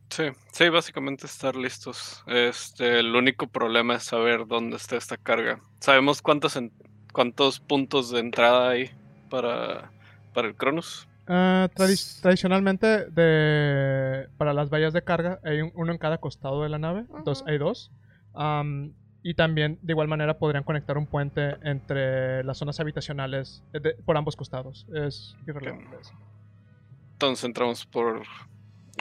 [0.10, 2.22] Sí, sí, básicamente estar listos.
[2.28, 5.62] Este, el único problema es saber dónde está esta carga.
[5.80, 6.60] ¿Sabemos cuántos,
[7.14, 8.92] cuántos puntos de entrada hay
[9.30, 9.94] para,
[10.34, 11.08] para el Cronus?
[11.34, 16.62] Ah, tradi- tradicionalmente, de, para las vallas de carga, hay un- uno en cada costado
[16.63, 17.06] de la nave.
[17.15, 17.52] Entonces, Ujú.
[17.52, 17.89] hay dos.
[19.24, 23.94] Y también, de igual manera, podrían conectar un puente entre las zonas habitacionales eh, de-
[23.94, 24.86] por ambos costados.
[24.94, 26.12] Es irrelevante eso.
[27.13, 28.24] Entonces entramos por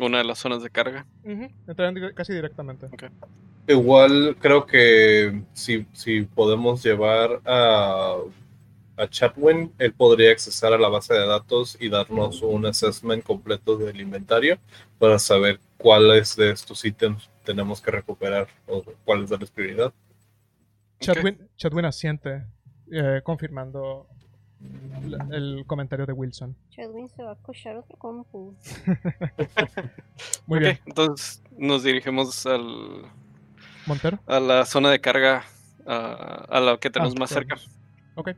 [0.00, 1.06] una de las zonas de carga.
[1.24, 2.86] Entrarían dire- casi directamente.
[3.66, 8.16] Igual creo que si, si podemos llevar a,
[9.00, 13.76] a Chatwin, él podría accesar a la base de datos y darnos un assessment completo
[13.76, 14.58] del inventario
[14.98, 19.92] para saber cuáles de estos ítems tenemos que recuperar o cuáles darles prioridad.
[21.00, 22.44] Chadwin, Chadwin asiente,
[22.92, 24.06] eh, confirmando
[25.06, 26.54] la- el comentario de Wilson.
[26.68, 28.54] Chadwin se va a cochar otro compu.
[30.46, 30.78] Muy Ok, bien.
[30.84, 33.06] entonces nos dirigimos al,
[33.86, 34.18] Montero.
[34.26, 35.44] a la zona de carga,
[35.86, 37.54] a, a la que tenemos Ah, más cerca.
[37.56, 37.70] Cronus.
[38.16, 38.30] Ok.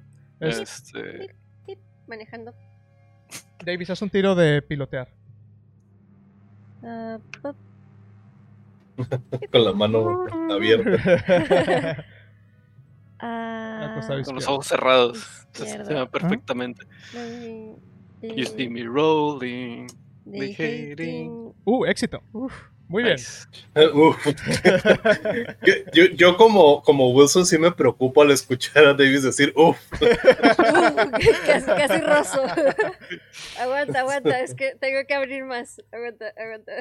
[0.42, 1.34] Es- Este,
[2.06, 2.52] Manejando.
[3.64, 5.08] Davis, haz un tiro de pilotear.
[6.82, 7.56] Ah, pop.
[9.50, 12.04] Con la mano abierta.
[13.24, 15.46] Ah, costado con los ojos cerrados.
[15.52, 16.84] Se, ve perfectamente.
[17.12, 17.76] de-
[18.36, 19.86] You see me rolling.
[20.26, 21.52] hating.
[21.64, 22.20] Uh, éxito.
[22.92, 23.16] Muy bien.
[25.94, 29.98] Yo, yo como, como Wilson sí me preocupo al escuchar a Davis decir, uff, Uh,
[31.46, 32.44] casi, casi roso.
[33.58, 35.80] aguanta, aguanta, es que tengo que abrir más.
[35.90, 36.72] Aguanta, aguanta.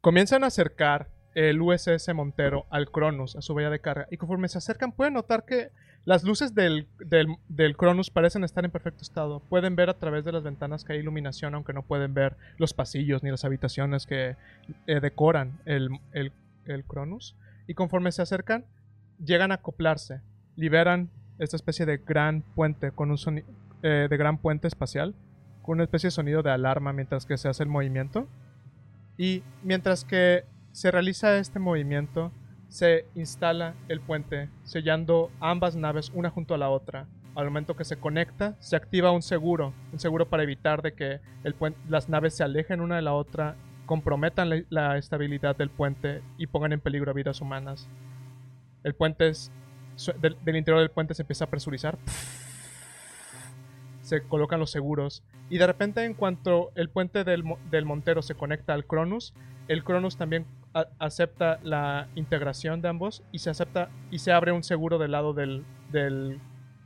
[0.00, 4.08] Comienzan a acercar el USS Montero al Cronus, a su valla de carga.
[4.10, 5.68] Y conforme se acercan, pueden notar que
[6.04, 9.40] las luces del, del, Cronus parecen estar en perfecto estado.
[9.40, 12.74] Pueden ver a través de las ventanas que hay iluminación, aunque no pueden ver los
[12.74, 14.36] pasillos ni las habitaciones que
[14.86, 17.36] eh, decoran el, el, Cronus.
[17.66, 18.66] Y conforme se acercan,
[19.24, 20.20] llegan a acoplarse.
[20.56, 23.42] Liberan esta especie de gran puente con un
[23.82, 25.14] eh, de gran puente espacial
[25.64, 28.28] con una especie de sonido de alarma mientras que se hace el movimiento.
[29.16, 32.32] Y mientras que se realiza este movimiento,
[32.74, 37.06] se instala el puente, sellando ambas naves una junto a la otra.
[37.36, 41.20] Al momento que se conecta, se activa un seguro, un seguro para evitar de que
[41.44, 41.54] el
[41.88, 43.54] las naves se alejen una de la otra,
[43.86, 47.88] comprometan la, estabilidad del puente y pongan en peligro vidas humanas.
[48.82, 49.52] El puente es,
[50.20, 51.96] del, del interior del puente se empieza a presurizar.
[54.02, 58.34] Se colocan los seguros y de repente, en cuanto el puente del, del Montero se
[58.34, 59.32] conecta al Cronus,
[59.68, 64.52] el Cronus también a- acepta la integración de ambos y se acepta y se abre
[64.52, 66.38] un seguro del lado del, del,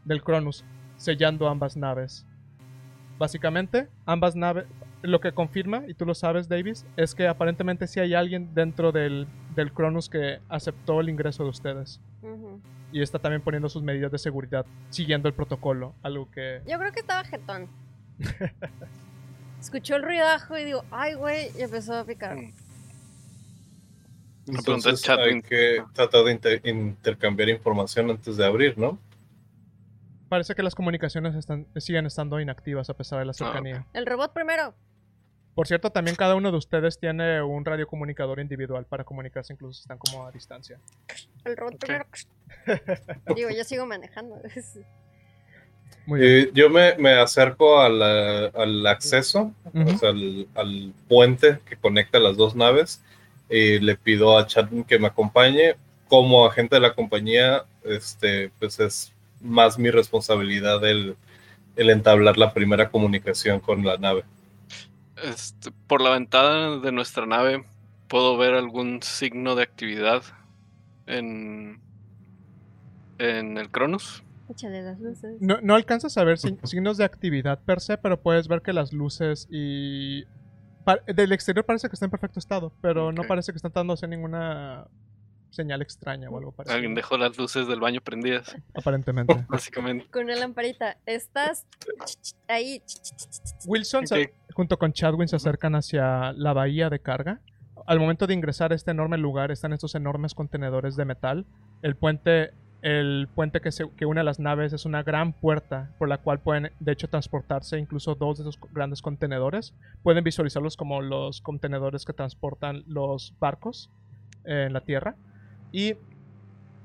[0.04, 0.64] del Cronus,
[0.96, 2.24] sellando ambas naves.
[3.18, 4.66] Básicamente, ambas naves,
[5.02, 8.92] lo que confirma, y tú lo sabes, Davis, es que aparentemente sí hay alguien dentro
[8.92, 12.00] del, del Cronus que aceptó el ingreso de ustedes.
[12.92, 16.62] Y está también poniendo sus medidas de seguridad, siguiendo el protocolo, algo que...
[16.66, 17.68] Yo creo que estaba jetón.
[19.60, 22.36] Escuchó el ruidajo y digo, ay, güey, y empezó a picar.
[24.48, 28.98] Entonces chat, hay que tratar de inter- intercambiar información antes de abrir, ¿no?
[30.28, 33.86] Parece que las comunicaciones están, siguen estando inactivas a pesar de la cercanía.
[33.94, 34.74] El robot primero.
[35.54, 39.80] Por cierto, también cada uno de ustedes tiene un radiocomunicador individual para comunicarse, incluso si
[39.80, 40.78] están como a distancia.
[41.44, 42.06] El robot primero.
[43.34, 44.40] Digo, yo sigo manejando.
[46.06, 46.32] Muy bien.
[46.46, 52.18] Eh, yo me, me acerco al, al acceso, o sea, al, al puente que conecta
[52.20, 53.02] las dos naves,
[53.50, 55.76] y le pido a Chadwin que me acompañe.
[56.08, 61.16] Como agente de la compañía, este, pues es más mi responsabilidad el,
[61.76, 64.24] el entablar la primera comunicación con la nave.
[65.22, 67.64] Este, por la ventana de nuestra nave
[68.08, 70.22] puedo ver algún signo de actividad
[71.06, 71.78] en,
[73.18, 74.22] en el Cronus.
[74.48, 75.36] Échale las luces.
[75.40, 78.72] No, no alcanzas a ver sig- signos de actividad per se, pero puedes ver que
[78.72, 80.24] las luces y...
[81.06, 84.86] Del exterior parece que está en perfecto estado, pero no parece que están dándose ninguna
[85.50, 86.74] señal extraña o algo parecido.
[86.76, 89.34] Alguien dejó las luces del baño prendidas, Aparentemente.
[89.48, 90.06] básicamente.
[90.10, 90.98] Con una lamparita.
[91.06, 91.66] Estás
[92.48, 92.82] ahí.
[93.66, 97.40] Wilson, se- junto con Chadwin, se acercan hacia la bahía de carga.
[97.86, 101.46] Al momento de ingresar a este enorme lugar, están estos enormes contenedores de metal.
[101.80, 106.18] El puente, el puente que, une a las naves es una gran puerta por la
[106.18, 109.74] cual pueden, de hecho, transportarse incluso dos de esos grandes contenedores.
[110.02, 113.90] Pueden visualizarlos como los contenedores que transportan los barcos
[114.44, 115.16] eh, en la tierra.
[115.72, 115.94] Y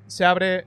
[0.07, 0.65] se abre.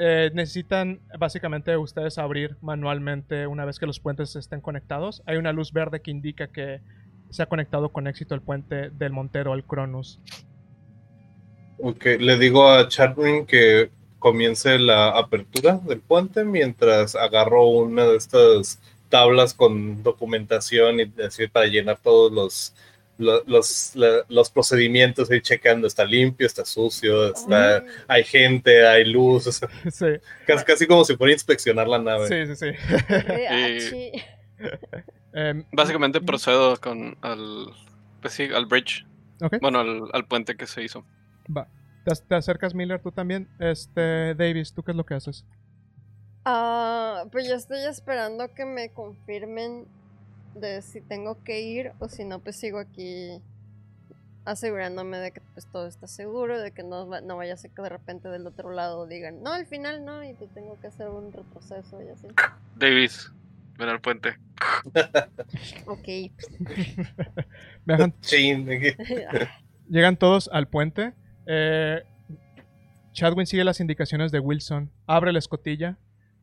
[0.00, 5.22] eh, necesitan básicamente ustedes abrir manualmente una vez que los puentes estén conectados.
[5.26, 6.80] Hay una luz verde que indica que
[7.30, 10.20] se ha conectado con éxito el puente del Montero al Cronus.
[11.80, 18.16] Ok, le digo a Chadwin que comience la apertura del puente mientras agarro una de
[18.16, 22.74] estas tablas con documentación y decir para llenar todos los
[23.18, 23.94] lo- los,
[24.28, 29.68] los procedimientos ir checando está limpio, está sucio, está, hay gente, hay luz, o sea,
[29.90, 30.06] sí,
[30.46, 32.28] casi, casi como si fuera a inspeccionar la nave.
[32.46, 32.66] sí, sí.
[32.70, 32.94] sí.
[33.48, 34.12] Achi.
[35.32, 36.26] Em, Básicamente ujú.
[36.26, 37.72] procedo con al,
[38.20, 39.04] pues sí, al bridge.
[39.60, 41.04] Bueno, al, al puente que se hizo.
[41.54, 41.66] Va.
[42.08, 43.48] Te, te acercas, Miller, tú también.
[43.58, 45.44] Este, Davis, ¿tú qué es lo que haces?
[46.44, 49.86] Ah, pues yo estoy esperando que me confirmen
[50.54, 53.42] de si tengo que ir o si no, pues sigo aquí
[54.46, 57.82] asegurándome de que pues todo está seguro, de que no, no vaya a ser que
[57.82, 61.10] de repente del otro lado digan, no, al final no, y pues tengo que hacer
[61.10, 62.28] un retroceso y así.
[62.76, 63.30] Davis,
[63.76, 64.38] ven al puente.
[65.86, 66.08] Ok.
[69.88, 71.14] Llegan todos al puente.
[71.48, 72.02] Eh,
[73.12, 74.92] Chadwin sigue las indicaciones de Wilson.
[75.06, 75.96] Abre la escotilla.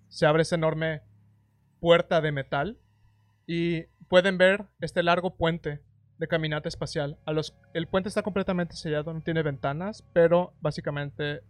[0.09, 1.01] Se abre esa enorme
[1.79, 2.77] puerta de metal.
[3.47, 5.79] Y pueden ver este largo puente
[6.17, 7.17] de caminata espacial.
[7.25, 11.41] A los, el puente está completamente sellado, no tiene ventanas, pero básicamente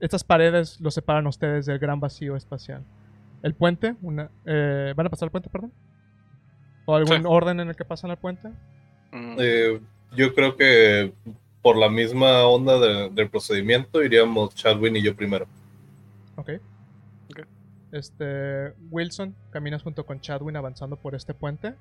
[0.00, 2.84] estas paredes lo separan a ustedes del gran vacío espacial.
[3.42, 5.72] El puente, una, eh, ¿van a pasar el puente, perdón?
[6.86, 7.22] ¿O algún Sí.
[7.26, 8.50] orden en el que pasan al puente?
[9.12, 9.80] Eh,
[10.16, 11.12] yo creo que
[11.62, 15.46] por la misma onda de- del procedimiento iríamos Chadwin y yo primero.
[16.36, 16.50] Ok.
[17.90, 21.74] Este, Wilson, caminas junto con Chadwin avanzando por este puente.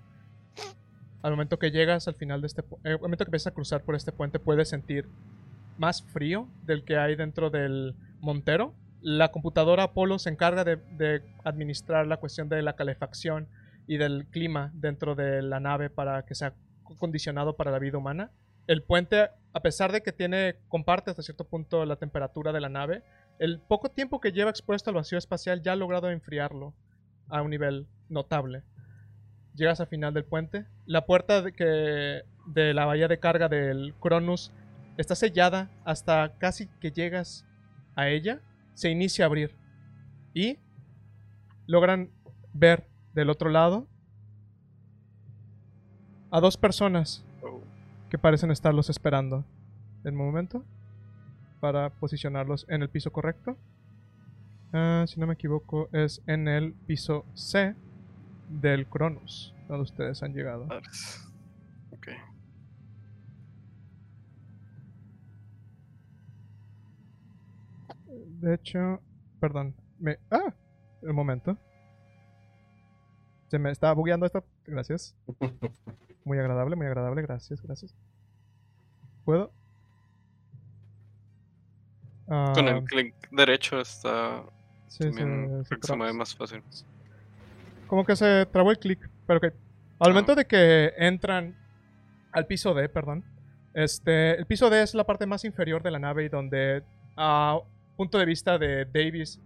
[1.22, 3.54] Al momento que llegas al final de este pu- eh, al momento que empiezas a
[3.56, 5.08] cruzar por este puente, puedes sentir
[5.78, 8.74] más frío del que hay dentro del montero.
[9.02, 13.48] La computadora Apolo se encarga de, de administrar la cuestión de la calefacción
[13.86, 16.54] y del clima dentro de la nave para que sea
[17.00, 18.32] condicionado para la vida humana.
[18.66, 22.70] El puente, a pesar de que tiene comparte hasta cierto punto la temperatura de la
[22.70, 23.02] nave,
[23.40, 26.76] el poco tiempo que lleva expuesto al vacío espacial ya ha logrado enfriarlo
[27.28, 28.62] a un nivel notable.
[29.56, 30.68] Llegas al final del puente.
[30.86, 34.52] La puerta de, que, de la bahía de carga del Cronus
[34.96, 37.44] está sellada hasta casi que llegas
[37.96, 38.42] a ella.
[38.76, 39.56] Se inicia a abrir.
[40.36, 40.60] Y
[41.66, 42.12] logran
[42.54, 43.88] ver del otro lado
[46.30, 47.27] a dos personas
[48.10, 49.46] que parecen estarlos esperando.
[50.04, 50.64] El momento
[51.60, 53.58] para posicionarlos en el piso correcto.
[54.74, 57.76] Ah, si no me equivoco, es en el piso C
[58.50, 60.68] del Cronus, donde ustedes han llegado.
[61.92, 62.08] Ok.
[68.40, 69.02] De hecho,
[69.40, 70.20] perdón, me...
[70.30, 70.54] ¡Ah!
[71.02, 71.58] Un momento.
[73.48, 74.44] Se me estaba bugueando esto.
[74.66, 75.16] Gracias.
[76.26, 77.22] Muy agradable, muy agradable.
[77.22, 77.96] Gracias, gracias.
[79.24, 79.50] ¿Puedo?
[82.26, 82.36] Con
[82.68, 84.44] Ah, el clic derecho está
[84.88, 86.62] sí, también se- se se tra- mueve más fácil.
[87.88, 89.54] Como que se trabó el clic, pero que al
[90.00, 90.10] Ah.
[90.10, 91.56] momento de que entran
[92.34, 93.24] al piso D, perdón,
[93.74, 96.84] este, el piso D es la parte más inferior de la nave y donde
[97.16, 97.58] a
[97.96, 99.40] punto de vista de Davis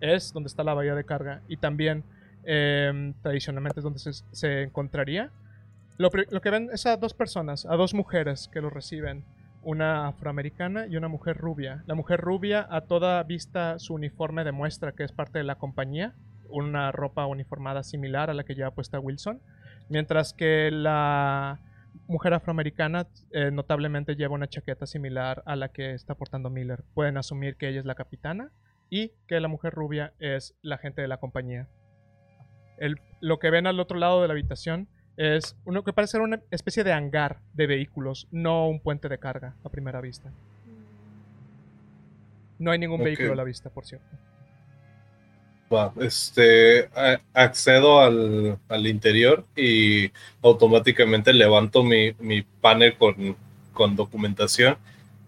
[0.00, 2.04] es donde está la bahía de carga y también
[2.44, 5.30] em, tradicionalmente es donde se, encontraría.
[5.96, 9.24] Lo que ven es a dos personas, a dos mujeres que lo reciben,
[9.62, 11.82] una afroamericana y una mujer rubia.
[11.86, 16.14] La mujer rubia a toda vista su uniforme demuestra que es parte de la compañía
[16.48, 19.40] una ropa uniformada similar a la que lleva puesta Wilson,
[19.88, 21.60] mientras que la
[22.06, 26.84] mujer afroamericana eh, notablemente lleva una chaqueta similar a la que está portando Miller.
[26.94, 28.50] Pueden asumir que ella es la capitana
[28.90, 31.68] y que la mujer rubia es la gente de la compañía.
[32.80, 36.20] El- lo que ven al otro lado de la habitación es uno que parece ser
[36.20, 40.30] una especie de hangar de vehículos, no un puente de carga a primera vista.
[42.58, 44.06] No hay ningún vehículo a la vista, por cierto.
[45.72, 50.10] Va, este, a- accedo al, al interior y
[50.42, 53.36] automáticamente levanto mi, mi panel con,
[53.74, 54.76] con documentación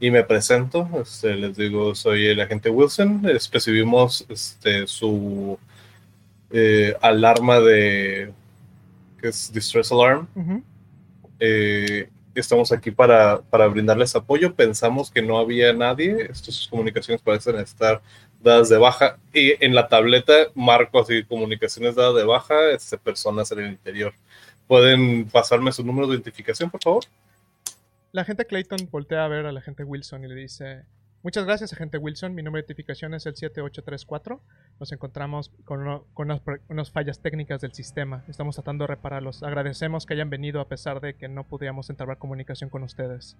[0.01, 0.89] y me presento.
[1.03, 3.23] Este, les digo, soy el agente Wilson.
[3.53, 5.59] Recibimos este, su
[6.51, 8.33] eh, alarma de
[9.21, 10.27] que es Distress Alarm.
[11.39, 14.55] Eh, estamos aquí para, para brindarles apoyo.
[14.55, 16.27] Pensamos que no había nadie.
[16.31, 18.01] Estas comunicaciones parecen estar
[18.43, 19.19] dadas de baja.
[19.33, 24.15] Y en la tableta marco así comunicaciones dadas de baja, este, personas en el interior.
[24.67, 27.05] ¿Pueden pasarme su número de identificación, por favor?
[28.13, 30.85] La agente Clayton voltea a ver al agente Wilson y le dice:
[31.23, 32.35] Muchas gracias, agente Wilson.
[32.35, 34.41] Mi número de identificación es el 7834.
[34.81, 38.25] Nos encontramos con, uno- con unas, unas fallas técnicas del sistema.
[38.27, 39.43] Estamos tratando de repararlos.
[39.43, 43.37] Agradecemos que hayan venido a pesar de que no pudiéramos entablar comunicación con ustedes.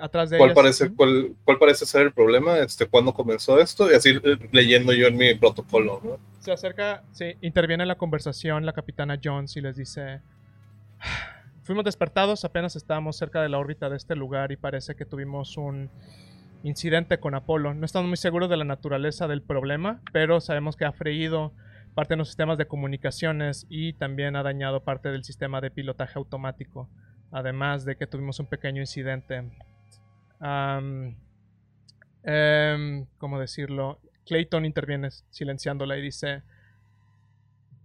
[0.00, 2.58] Atrás de ¿Cuál ellas- parece, cuál, cuál parece ser el problema?
[2.58, 3.90] Este, ¿Cuándo comenzó esto?
[3.92, 6.00] Y así eh, leyendo yo en mi protocolo.
[6.02, 6.18] ¿no?
[6.40, 10.20] Se acerca, sí, interviene en la conversación la capitana Jones y les dice:
[11.68, 15.58] Fuimos despertados, apenas estábamos cerca de la órbita de este lugar y parece que tuvimos
[15.58, 15.90] un
[16.62, 17.74] incidente con Apolo.
[17.74, 21.52] No estamos muy seguros de la naturaleza del problema, pero sabemos que ha freído
[21.94, 26.18] parte de los sistemas de comunicaciones y también ha dañado parte del sistema de pilotaje
[26.18, 26.88] automático.
[27.32, 29.52] Además de que tuvimos un pequeño incidente.
[30.40, 31.16] Em,
[33.18, 34.00] ¿Cómo decirlo?
[34.24, 36.44] Clayton interviene silenciándola y dice: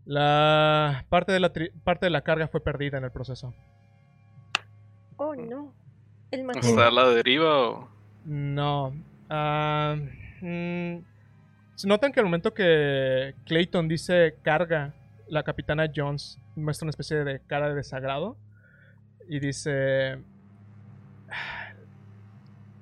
[0.06, 1.52] La parte de la,
[1.84, 3.54] parte de la carga fue perdida en el proceso.
[5.17, 5.73] Oh, no.
[6.32, 6.60] El macho.
[6.60, 7.89] ¿Está a la deriva o...?
[8.26, 8.93] No.
[9.30, 9.95] ah,
[10.41, 10.97] mm,
[11.76, 14.93] se notan que al momento que Clayton dice carga,
[15.28, 18.38] la capitana Jones muestra una especie de cara de desagrado
[19.28, 20.19] y dice: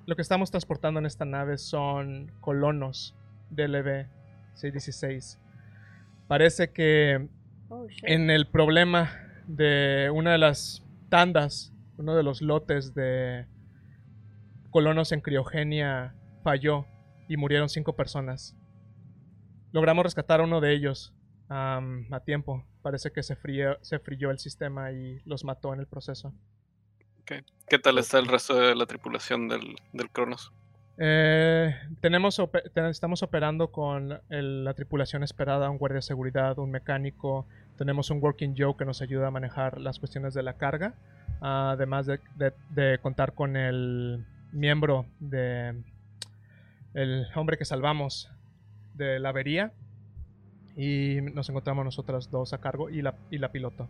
[0.05, 3.15] Lo que estamos transportando en esta nave son colonos
[3.49, 4.05] DLB
[4.53, 5.39] 616.
[6.27, 7.27] Parece que
[7.73, 9.13] Oh, en el problema
[9.47, 11.70] de una de las tandas,
[12.01, 13.45] uno de los lotes de
[14.69, 16.85] colonos en criogenia falló
[17.27, 18.55] y murieron cinco personas.
[19.71, 21.13] Logramos rescatar a uno de ellos
[21.47, 22.65] am, a tiempo.
[22.81, 26.33] Parece que se frío, se frió el sistema y los mató en el proceso.
[27.25, 30.51] ¿Qué tal está el resto de la tripulación del, del Cronos?
[30.97, 32.41] Eh, tenemos
[32.89, 37.47] estamos operando con el- la tripulación esperada, un guardia de seguridad, un mecánico.
[37.77, 40.95] Tenemos un Working Joe que nos ayuda a manejar las cuestiones de la carga.
[41.41, 45.83] Además de, de- de contar con el miembro de
[46.93, 48.29] el hombre que salvamos
[48.93, 49.73] de la avería.
[50.77, 53.89] Y nos encontramos nosotras dos a cargo y la, y la piloto.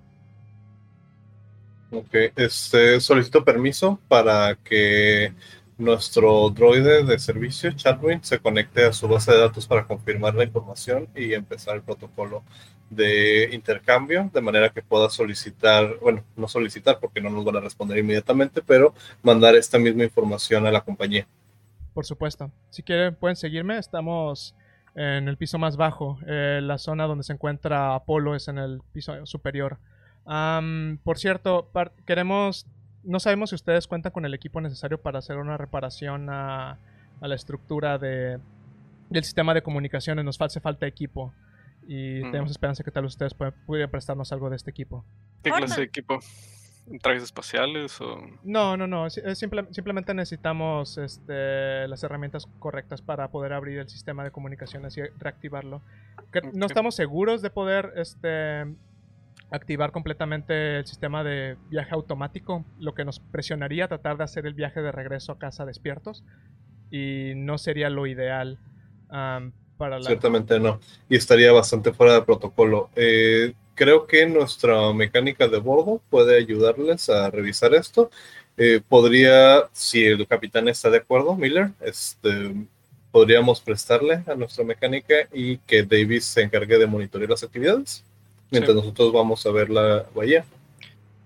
[1.92, 5.34] Ok, este, solicito permiso para que
[5.82, 10.44] nuestro droide de servicio, Chatwin, se conecte a su base de datos para confirmar la
[10.44, 12.44] información y empezar el protocolo
[12.90, 17.62] de intercambio, de manera que pueda solicitar, bueno, no solicitar porque no nos van a
[17.62, 21.26] responder inmediatamente, pero mandar esta misma información a la compañía.
[21.94, 22.52] Por supuesto.
[22.70, 23.78] Si quieren, pueden seguirme.
[23.78, 24.56] Estamos
[24.94, 26.20] en el piso más bajo.
[26.28, 29.78] Eh, la zona donde se encuentra Apolo es en el piso superior.
[31.04, 31.70] Por cierto,
[32.06, 32.68] queremos.
[33.04, 36.78] No sabemos si ustedes cuentan con el equipo necesario para hacer una reparación a,
[37.20, 38.40] a la estructura de,
[39.10, 40.24] del sistema de comunicaciones.
[40.24, 41.34] Nos hace falta equipo.
[41.88, 42.32] Y Mm.
[42.32, 45.04] tenemos esperanza que tal vez ustedes puedan, pudieran prestarnos algo de este equipo.
[45.44, 46.20] ¿Qué clase de equipo?
[47.02, 48.20] ¿Trajes espaciales o...?
[48.44, 49.10] No, no, no.
[49.10, 55.02] simple- simplemente necesitamos este, las herramientas correctas para poder abrir el sistema de comunicaciones y
[55.20, 55.82] reactivarlo.
[56.54, 58.66] No estamos seguros de poder este,
[59.52, 64.46] activar completamente el sistema de viaje automático, lo que nos presionaría a tratar de hacer
[64.46, 66.24] el viaje de regreso a casa despiertos.
[66.90, 68.60] Y no sería lo ideal
[69.10, 70.06] para la...
[70.06, 70.80] Ciertamente no.
[71.10, 72.90] Y estaría bastante fuera de protocolo.
[72.96, 78.10] Eh, creo que nuestra mecánica de bordo puede ayudarles a revisar esto.
[78.58, 82.54] Eh, podría, si el capitán está de acuerdo, Miller, este,
[83.12, 88.06] podríamos prestarle a nuestra mecánica y que Davis se encargue de monitorear las actividades.
[88.52, 88.82] Mientras Sí.
[88.82, 90.46] nosotros vamos a ver la bahía.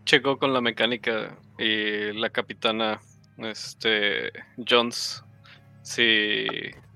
[0.05, 2.99] Checo con la mecánica y la capitana
[3.39, 4.31] este,
[4.67, 5.23] Jones
[5.81, 6.45] si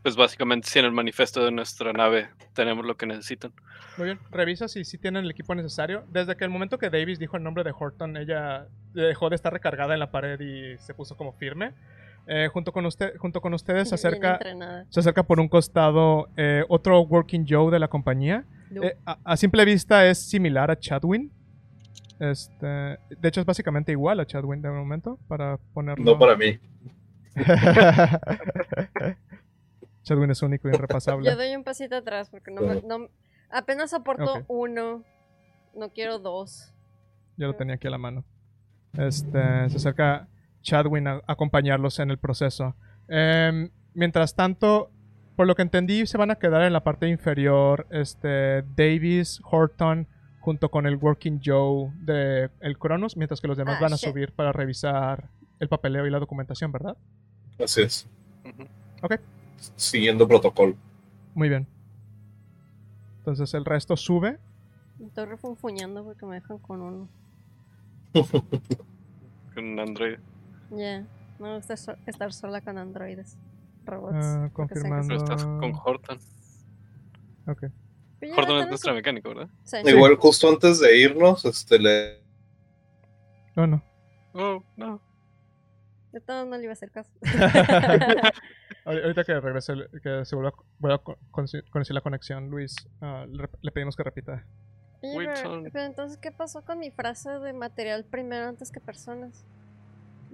[0.03, 3.51] pues básicamente si en el manifiesto de nuestra nave tenemos lo que necesitan.
[3.97, 6.05] Muy bien, revisa si sí tienen el equipo necesario.
[6.09, 9.51] Desde que el momento que Davis dijo el nombre de Horton, ella dejó de estar
[9.51, 11.73] recargada en la pared y se puso como firme.
[12.31, 14.37] Eh, junto, con usted, junto con ustedes se acerca,
[14.89, 18.45] se acerca por un costado eh, otro Working Joe de la compañía.
[18.69, 18.83] No.
[18.83, 21.31] Eh, a, a simple vista es similar a Chadwin.
[22.19, 26.05] Este, de hecho es básicamente igual a Chadwin de momento para ponerlo.
[26.05, 26.59] No para mí.
[30.03, 31.29] Chadwin es único y irrepasable.
[31.29, 33.09] Yo doy un pasito atrás porque no, me- no
[33.49, 35.03] apenas aporto uno.
[35.75, 36.73] No quiero dos.
[37.37, 38.23] Yo lo tenía aquí a la mano.
[38.97, 40.27] Este, se acerca
[40.61, 42.75] Chadwin a acompañarlos en el proceso.
[43.07, 44.91] Em, mientras tanto,
[45.35, 50.07] por lo que entendí, se van a quedar en la parte inferior este, Davis, Horton,
[50.39, 53.97] junto con el Working Joe de el Cronos, mientras que los demás Ah, van a
[53.97, 54.09] shit.
[54.09, 55.29] subir para revisar
[55.59, 56.95] el papeleo y la documentación, ¿verdad?
[57.61, 58.07] Así es.
[58.45, 58.65] Ujú.
[59.75, 60.75] Siguiendo protocolo.
[61.35, 61.67] Muy bien.
[63.19, 64.37] Entonces el resto sube.
[64.97, 67.09] Me estoy refunfuñando porque me dejan con uno.
[69.53, 70.17] Con Android.
[70.71, 71.01] Ya.
[71.39, 73.37] No me gusta so- estar sola con androides.
[73.85, 74.17] Robots.
[74.19, 75.07] Ah, confirmando.
[75.07, 76.19] Pero estás con Horton.
[77.47, 77.63] Ok.
[78.21, 79.49] Ya Horton es un- mecánica, ¿verdad?
[79.63, 79.77] Sí.
[79.85, 82.21] Igual justo antes de irnos, este le
[83.55, 83.83] No, no.
[84.33, 85.01] Oh, no.
[86.11, 87.11] De todo no le iba a hacer caso.
[88.85, 91.63] Ahori- Ahorita que regrese, que se vuelva, vuelva a conocer
[91.93, 94.43] la conexión, Luis, ah, le, pedimos que repita.
[95.01, 99.45] Oye, pero, pero entonces, ¿qué pasó con mi frase de material primero antes que personas?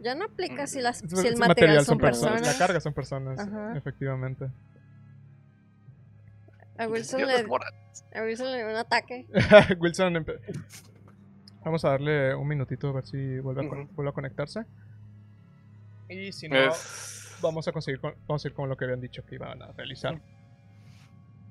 [0.05, 2.53] Ya no aplica si, las, si el material, son personas, personas.
[2.59, 3.75] La carga son personas, Ajá.
[3.75, 4.51] efectivamente.
[6.77, 9.25] A Wilson, le, a Wilson le dio un ataque.
[9.79, 10.23] Wilson,
[11.63, 14.61] vamos a darle un minutito a ver si vuelve a, con- vuelve a conectarse.
[16.09, 19.01] Y si no, Es- vamos a conseguir con, vamos a ir con lo que habían
[19.01, 20.21] dicho que iban a realizar.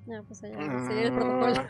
[0.06, 0.48] Ya, pues ya,
[0.86, 1.66] seguir el protocolo.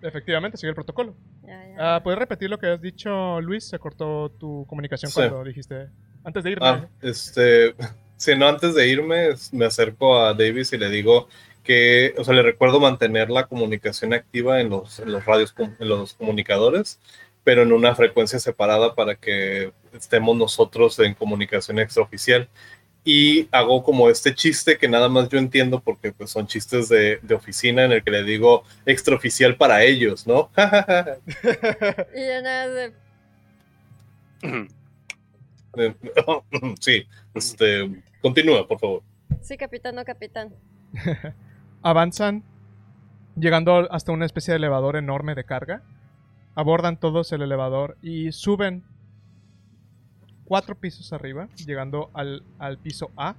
[0.00, 1.16] Efectivamente, sigue el protocolo.
[1.42, 1.96] ya, ya.
[1.96, 3.68] Ah, ¿Puedes repetir lo que has dicho, Luis?
[3.68, 5.16] Se cortó tu comunicación Sí.
[5.20, 5.90] cuando dijiste
[6.24, 6.66] antes de irme.
[6.66, 7.74] Ah, este,
[8.16, 11.28] si no, antes de irme, me acerco a Davis y le digo
[11.62, 15.88] que, o sea, le recuerdo mantener la comunicación activa en los, en los radios, en
[15.88, 17.00] los comunicadores,
[17.44, 22.48] pero en una frecuencia separada para que estemos nosotros en comunicación extraoficial.
[23.04, 27.18] Y hago como este chiste que nada más yo entiendo porque pues, son chistes de,
[27.22, 30.50] de oficina en el que le digo extraoficial para ellos, ¿no?
[32.14, 32.92] Y ya nada de.
[36.80, 39.02] sí, este, continúa, por favor.
[39.40, 40.54] Sí, capitán, no capitán.
[41.82, 42.44] Avanzan,
[43.36, 45.82] llegando hasta una especie de elevador enorme de carga.
[46.54, 48.84] Abordan todos el elevador y suben
[50.44, 53.36] cuatro pisos arriba, llegando al, al piso A,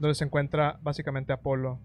[0.00, 1.78] donde se encuentra básicamente Apolo.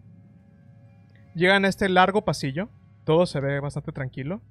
[1.36, 2.70] Llegan a este largo pasillo,
[3.04, 4.42] todo se ve bastante tranquilo.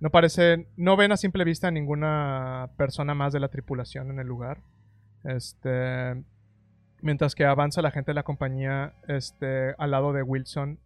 [0.00, 4.26] No parece, no ven a simple vista ninguna persona más de la tripulación en el
[4.26, 4.58] lugar.
[5.24, 6.22] Este,
[7.00, 10.78] mientras que avanza la gente de la compañía, este, al lado de Wilson,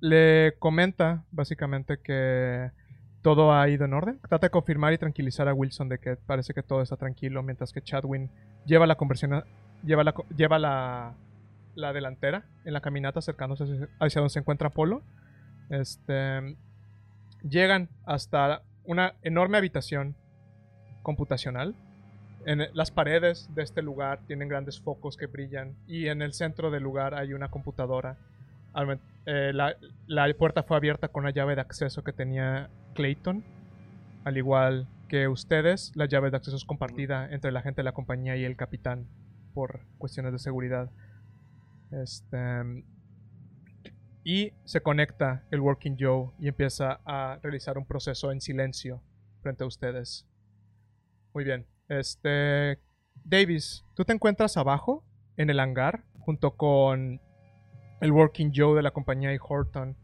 [0.00, 2.70] le comenta básicamente que
[3.22, 4.20] todo ha ido en orden.
[4.28, 7.72] Trata de confirmar y tranquilizar a Wilson de que parece que todo está tranquilo, mientras
[7.72, 8.30] que Chadwin
[8.66, 9.44] lleva la conversión,
[9.84, 11.14] lleva la, lleva la,
[11.74, 15.02] la delantera en la caminata acercándose hacia, donde se encuentra Apolo.
[15.70, 16.56] Este,
[17.42, 20.16] llegan hasta una enorme habitación
[21.02, 21.74] computacional.
[22.46, 26.32] En e- las paredes de este lugar tienen grandes focos que brillan y en el
[26.32, 28.16] centro del lugar hay una computadora.
[29.26, 29.76] Eh, la,
[30.06, 33.44] la puerta fue abierta con una llave de acceso que tenía Clayton.
[34.24, 37.92] Al igual que ustedes, la llave de acceso es compartida entre la gente de la
[37.92, 39.08] compañía y el capitán
[39.52, 40.90] por cuestiones de seguridad.
[41.90, 42.84] Este,
[44.22, 49.02] y se conecta el Working Joe y empieza a realizar un proceso en silencio
[49.42, 50.26] frente a ustedes.
[51.32, 51.66] Muy bien.
[51.88, 52.78] Este.
[53.24, 55.04] Davis, tú te encuentras abajo,
[55.36, 57.20] en el hangar, junto con
[58.00, 59.96] el Working Joe de la compañía y Horton.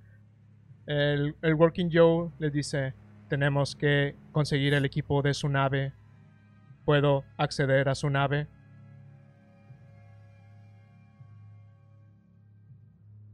[0.87, 2.95] El, Working Joe les dice:
[3.29, 5.93] Tenemos que conseguir el equipo de su nave.
[6.85, 8.49] ¿Puedo acceder a su nave?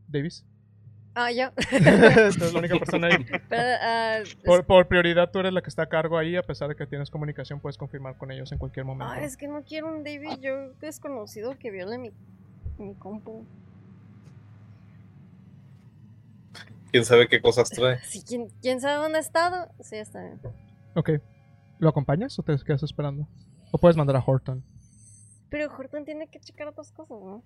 [0.09, 0.45] Davis.
[1.15, 1.51] Ah, yo.
[1.71, 3.27] Tú eres la única persona ahí.
[3.49, 6.37] Pero, ah, Por, por prioridad, tú eres la que está a cargo ahí.
[6.37, 9.13] A pesar de que tienes comunicación, puedes confirmar con ellos en cualquier momento.
[9.13, 12.11] ah, es que no quiero un David yo desconocido que viole mi,
[12.79, 13.45] mi compu.
[16.91, 17.99] ¿Quién sabe qué cosas trae?
[18.05, 19.69] Si ¿quién, ¿Quién sabe dónde ha estado?
[19.81, 20.41] Sí, está bien.
[20.95, 21.11] Ok.
[21.79, 23.27] ¿Lo acompañas o te quedas esperando?
[23.73, 24.65] O puedes mandar a Horton.
[25.51, 27.43] Pero Horton tiene que checar otras cosas, ¿no?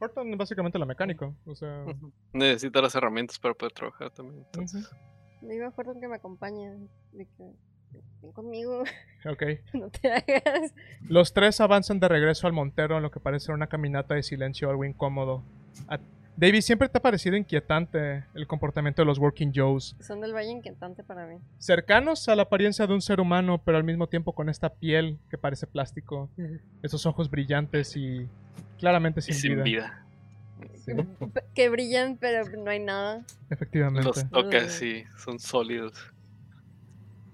[0.00, 1.34] Horton es básicamente la mecánico.
[1.46, 1.84] O sea.
[2.32, 4.44] Necesita las herramientas para poder trabajar también.
[4.46, 4.88] Entonces,
[5.42, 6.70] Le digo a Horton que me acompañe.
[7.12, 7.44] De que,
[8.22, 8.82] ven conmigo,
[9.30, 9.42] Ok.
[9.74, 10.74] no te hagas.
[11.08, 14.68] Los tres avanzan de regreso al Montero en lo que parece una caminata de silencio
[14.70, 15.42] algo incómodo.
[15.88, 15.98] A-
[16.36, 19.96] David, siempre te ha parecido inquietante el comportamiento de los Working Joes.
[19.98, 21.38] Son del Valle inquietante para mí.
[21.58, 25.18] Cercanos a la apariencia de un ser humano, pero al mismo tiempo con esta piel
[25.30, 26.30] que parece plástico,
[26.80, 28.28] esos ojos brillantes y
[28.78, 30.04] claramente y sin, sin vida.
[30.84, 30.92] Sí,
[31.54, 33.24] Que brillan, pero no hay nada.
[33.50, 34.02] efectivamente.
[34.08, 35.92] Los tocas y son sólidos.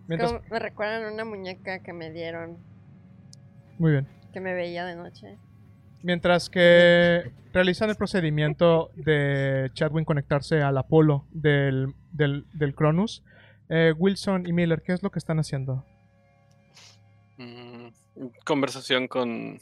[0.08, 2.58] Mientras- Como me recuerdan a una muñeca que me dieron,
[3.78, 4.06] Muy bien.
[4.32, 5.38] que me veía de noche.
[6.02, 13.22] Mientras que realizan el procedimiento de Chadwin conectarse al Apolo del, del, del Cronus,
[13.70, 15.86] eh, Wilson y Miller, ¿qué es lo que están haciendo?
[17.38, 17.88] Mm,
[18.44, 19.58] conversación con,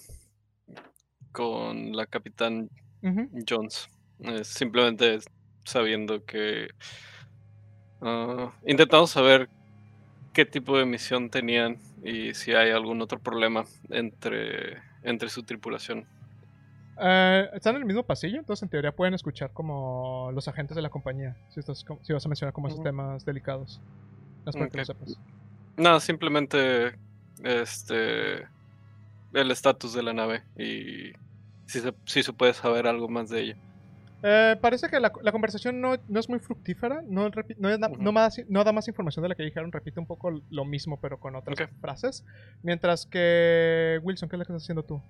[1.32, 2.70] con la capitán.
[3.48, 3.88] Jones.
[4.20, 5.18] Eh, simplemente
[5.64, 6.68] sabiendo que.
[8.00, 9.48] ah, intentamos saber
[10.32, 16.06] qué tipo de misión tenían y si hay algún otro problema entre, entre su tripulación.
[17.00, 20.82] Eh, están en el mismo pasillo, entonces en teoría pueden escuchar como los agentes de
[20.82, 23.80] la compañía, si, estás, si vas a mencionar como esos temas delicados.
[24.46, 24.86] Es para que lo Ok.
[24.86, 25.20] sepas.
[25.76, 26.98] Nada, simplemente
[27.42, 28.46] este
[29.34, 31.12] el estatus de la nave y
[31.66, 33.56] si se, si se puede saber algo más de ella.
[34.24, 37.28] Eh, parece que la, la conversación no, no es muy fructífera, no,
[37.58, 40.30] no, es no más- no da más información de la que dijeron, repite un poco
[40.48, 42.24] lo mismo pero con otras frases.
[42.62, 45.02] Mientras que Wilson, ¿qué es lo que estás haciendo tú?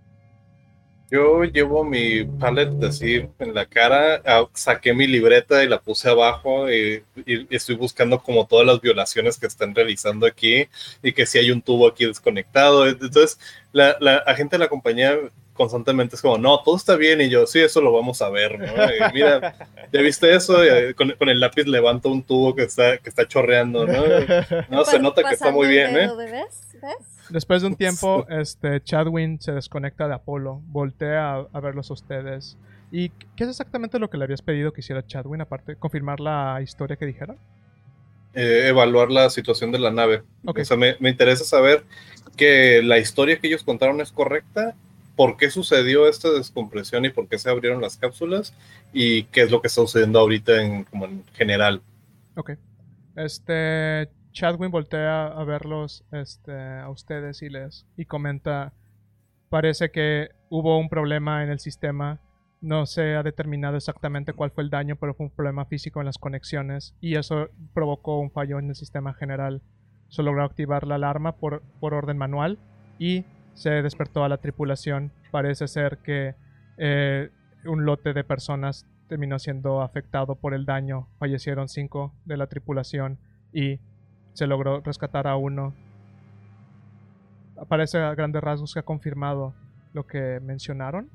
[1.13, 6.09] Yo llevo mi palette así en la cara, ah, saqué mi libreta y la puse
[6.09, 10.69] abajo y, y estoy buscando como todas las violaciones que están realizando aquí
[11.03, 12.89] y que si hay un tubo aquí desconectado.
[12.89, 13.39] Entonces,
[13.73, 15.19] la, la agente de la compañía
[15.53, 18.59] constantemente es como, no, todo está bien y yo, sí, eso lo vamos a ver,
[18.59, 18.67] ¿no?
[18.73, 19.55] Y mira,
[19.93, 20.65] ¿ya viste eso?
[20.65, 24.03] Y, eh, con, con el lápiz levanto un tubo que está, que está chorreando, ¿no?
[24.71, 26.11] No, se nota que está muy bien, ¿eh?
[26.17, 26.72] ¿Ves?
[27.31, 31.95] Después de un tiempo, este, Chadwin se desconecta de Apolo, voltea a, a verlos a
[31.95, 32.57] ustedes.
[32.91, 36.61] ¿Y qué es exactamente lo que le habías pedido que hiciera Chadwin, aparte confirmar la
[36.63, 37.37] historia que dijera?
[38.35, 40.23] eh, evaluar la situación de la nave.
[40.45, 40.61] Ok.
[40.61, 41.85] O sea, me, me interesa saber
[42.37, 44.75] que la historia que ellos contaron es correcta,
[45.17, 48.55] por qué sucedió esta descompresión y por qué se abrieron las cápsulas
[48.93, 51.83] y qué es lo que está sucediendo ahorita en, como en general.
[52.37, 52.53] Ok.
[53.17, 58.73] Este, Chadwin voltea a verlos, este, a ustedes y les, y comenta,
[59.49, 62.21] parece que hubo un problema en el sistema,
[62.63, 66.07] no se ha determinado exactamente cuál fue el daño, pero fue un problema físico en
[66.07, 69.63] las conexiones y eso provocó un fallo en el sistema general.
[70.09, 72.59] Se logró activar la alarma por, por orden manual
[72.99, 73.25] y
[73.55, 75.13] se despertó a la tripulación.
[75.33, 76.37] Parece ser que
[76.79, 77.31] eh,
[77.65, 81.09] un lote de personas terminó siendo afectado por el daño.
[81.19, 83.19] Fallecieron cinco de la tripulación
[83.53, 83.81] y
[84.35, 85.75] se logró rescatar a uno.
[87.69, 89.55] Parece a grandes rasgos que ha confirmado
[89.93, 91.09] lo que mencionaron.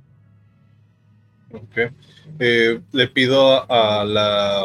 [1.53, 1.91] Ok.
[2.39, 4.59] Eh, le pido a la,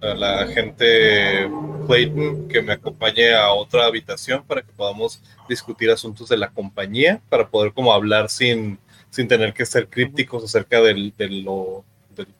[0.00, 1.50] a la agente
[1.86, 7.20] Clayton que me acompañe a otra habitación para que podamos discutir asuntos de la compañía,
[7.28, 8.78] para poder como hablar sin,
[9.10, 11.84] sin tener que ser crípticos acerca del, de lo,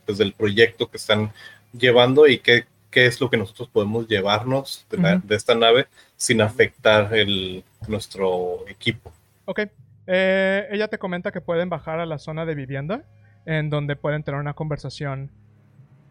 [0.06, 1.32] pues, proyecto que están
[1.72, 5.26] llevando y qué, qué es lo que nosotros podemos llevarnos de, la- Ujú.
[5.26, 9.10] de esta nave sin afectar el, nuestro equipo.
[9.46, 9.60] Ok.
[10.06, 13.02] Eh, ella te comenta que pueden bajar a la zona de vivienda,
[13.46, 15.30] en donde pueden tener una conversación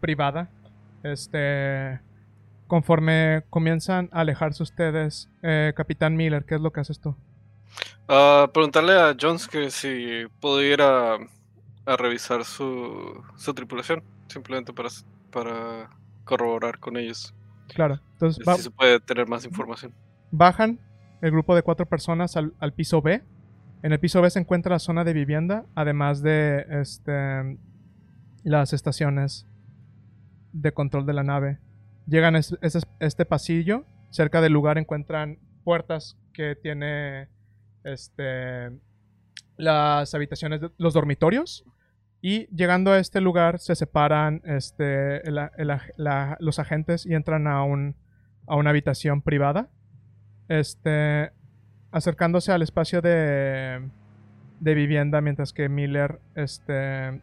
[0.01, 0.49] privada.
[1.03, 2.01] Este.
[2.67, 7.15] Conforme comienzan a alejarse ustedes, eh, Capitán Miller, ¿qué es lo que haces tú?
[8.07, 11.15] Ah, preguntarle a Jones que si pudiera
[11.86, 14.88] a revisar su, su tripulación, simplemente para,
[15.32, 15.89] para
[16.24, 17.34] corroborar con ellos.
[17.67, 17.99] Claro.
[18.13, 19.93] Entonces va- Si se puede tener más información.
[20.32, 20.80] bajan
[21.22, 23.22] el grupo de cuatro personas al, al piso B.
[23.84, 27.57] En el piso B se encuentra la zona de vivienda, además de este,
[28.43, 29.47] las estaciones
[30.53, 31.59] de control de la nave.
[32.07, 33.86] Llegan a es- es- este pasillo.
[34.09, 37.30] Cerca del lugar encuentran puertas que tiene
[37.84, 38.69] este,
[39.57, 41.63] las habitaciones, de- los dormitorios.
[42.22, 47.47] Y llegando a este lugar se separan este, el- el- la- los agentes y entran
[47.47, 47.95] a, un,
[48.47, 49.69] a una habitación privada
[50.47, 51.32] este,
[51.91, 53.89] acercándose al espacio de,
[54.59, 57.22] de vivienda, mientras que Miller este,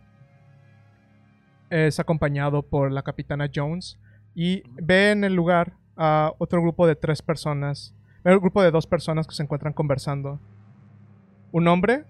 [1.71, 4.01] es acompañado por la capitana Jones
[4.35, 7.95] y ve en el lugar a otro grupo de tres personas,
[8.25, 10.41] un grupo de dos personas que se encuentran conversando.
[11.53, 12.05] Un hombre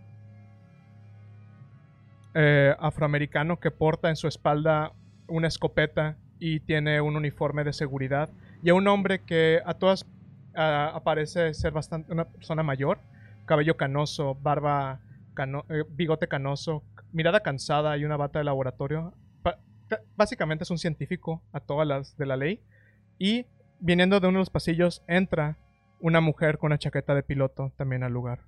[2.41, 4.93] eh, afroamericano que porta en su espalda
[5.27, 8.31] una escopeta y tiene un uniforme de seguridad.
[8.63, 10.07] Y a un hombre que a todas
[10.55, 13.01] ah, parece ser bastante una persona mayor,
[13.45, 15.01] cabello canoso, barba,
[15.35, 19.13] cano- eh, bigote canoso, mirada cansada y una bata de laboratorio.
[20.17, 22.61] Básicamente es un científico a todas las de la ley.
[23.19, 23.47] Y
[23.81, 25.57] viniendo de uno de los pasillos entra
[26.01, 28.41] una mujer con una chaqueta de piloto también al lugar.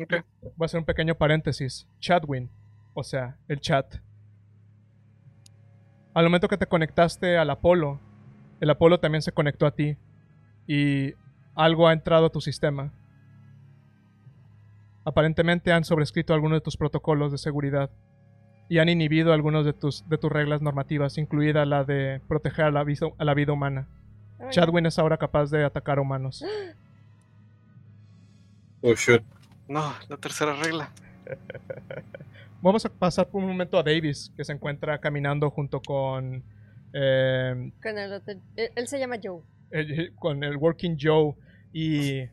[0.00, 0.14] Ok.
[0.42, 1.88] Voy a hacer un pequeño paréntesis.
[2.00, 2.50] Chatwin,
[2.94, 3.96] o sea, el chat.
[6.14, 8.00] Al momento que te conectaste al Apolo,
[8.60, 9.96] el Apolo también se conectó a ti
[10.66, 11.14] y
[11.54, 12.92] algo ha entrado a tu sistema.
[15.04, 17.90] Aparentemente han sobrescrito algunos de tus protocolos de seguridad
[18.68, 22.70] y han inhibido algunas de tus, de tus reglas normativas, incluida la de proteger a
[22.70, 23.88] la, vida- a la vida humana.
[24.50, 26.44] Chadwin es ahora capaz de atacar a humanos.
[28.80, 29.24] Oh, shoot.
[29.68, 30.90] No, la tercera regla.
[32.62, 36.42] Vamos a pasar por un momento a Davis, que se encuentra caminando junto con,
[36.92, 38.34] eh, Con el otro.
[38.56, 39.42] Él, él se llama Joe.
[39.70, 41.34] el, con el Working Joe
[41.72, 42.24] y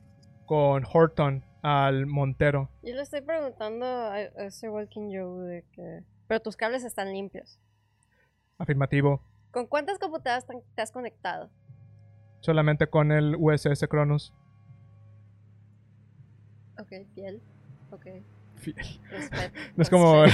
[0.46, 2.70] con Horton al Montero.
[2.82, 6.00] Yo le estoy preguntando a, a ese Walking Joe de que.
[6.28, 7.60] Pero tus cables están limpios.
[8.58, 9.22] Afirmativo.
[9.52, 11.50] ¿Con cuántas computadoras te has conectado?
[12.40, 14.34] Solamente con el USS Cronus.
[16.80, 17.42] Ok, fiel.
[17.92, 18.06] Ok.
[18.58, 18.76] Fiel.
[19.10, 19.60] Respeto.
[19.76, 20.26] No es como...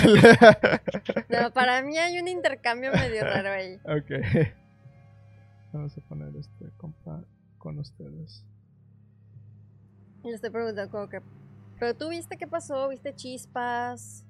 [1.30, 3.76] No, para mí hay un intercambio medio raro ahí.
[3.86, 4.48] ok.
[5.74, 7.24] Vamos a poner este compa
[7.58, 8.44] con ustedes.
[10.24, 11.22] Le estoy preguntando como que.
[11.80, 14.26] Pero tú viste qué pasó, viste chispas.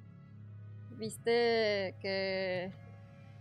[0.99, 2.71] Viste que.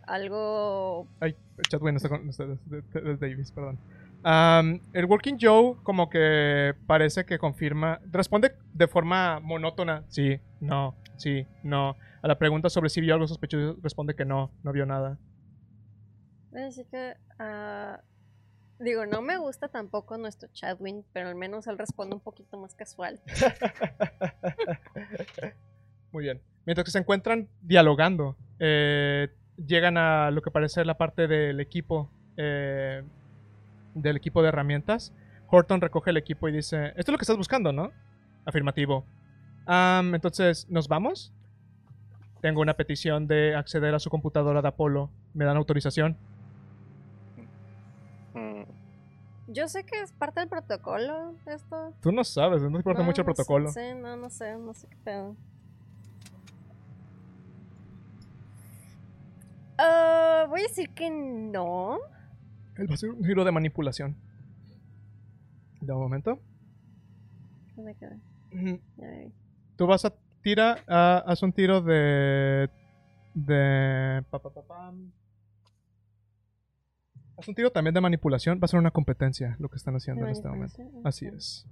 [0.05, 1.07] Algo.
[1.21, 1.37] Ay,
[1.68, 2.59] Chatwin está con ustedes.
[2.71, 3.79] de- de- de Davis, perdón.
[4.23, 10.95] Am, el Working Joe como que parece que confirma, responde de forma monótona, sí, no,
[11.16, 11.97] sí, no.
[12.23, 15.18] A la pregunta sobre si vio algo sospechoso, responde que no, no vio nada.
[16.51, 17.14] Voy a decir que.
[17.39, 18.01] ah,
[18.79, 22.75] digo, no me gusta tampoco nuestro Chadwin, pero al menos él responde un poquito más
[22.75, 23.21] casual.
[26.12, 26.43] Muy bien.
[26.66, 31.61] Mientras que se encuentran dialogando, eh, llegan a lo que parece ser la parte del
[31.61, 33.03] equipo, eh,
[33.95, 35.12] del equipo de herramientas.
[35.49, 37.91] Horton recoge el equipo y dice, esto es lo que estás buscando, ¿no?
[38.45, 39.05] Afirmativo.
[39.66, 41.32] Entonces, ¿nos vamos?
[42.41, 45.11] Tengo una petición de acceder a su computadora de Apolo.
[45.34, 46.16] ¿Me dan autorización?
[48.34, 48.62] Mm,
[49.49, 51.93] Yo sé que es parte del protocolo esto.
[52.01, 53.70] Tú no sabes, no te importa No, mucho el no sé, protocolo.
[53.70, 55.36] Sí, no, no sé, no sé qué pedo.
[59.78, 61.99] Ah, voy a decir que no.
[62.81, 64.16] Él va a ser un giro de manipulación.
[65.83, 66.41] De un momento.
[69.76, 72.70] Tú vas a tira, ah, haz un tiro de
[73.35, 75.12] de pa, pa, pa, pam.
[77.37, 80.24] Haz un tiro también de manipulación, va a ser una competencia lo que están haciendo
[80.24, 80.83] en este momento.
[81.05, 81.66] Así es.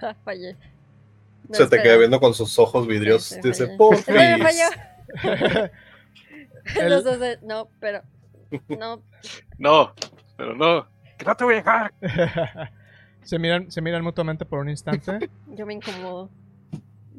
[0.00, 0.54] Ah, fallé.
[1.48, 1.82] No, Se te espera.
[1.82, 3.26] queda viendo con sus ojos vidriosos.
[3.28, 4.68] Sí, sí, Dice, por falló.
[6.76, 8.02] El- Los dos de- no, pero.
[8.68, 9.02] No,
[9.58, 9.92] No,
[10.36, 10.86] pero no.
[11.18, 11.92] Que no te voy a dejar.
[13.22, 16.30] se miran, se miran mutuamente por un instante yo me incomodo.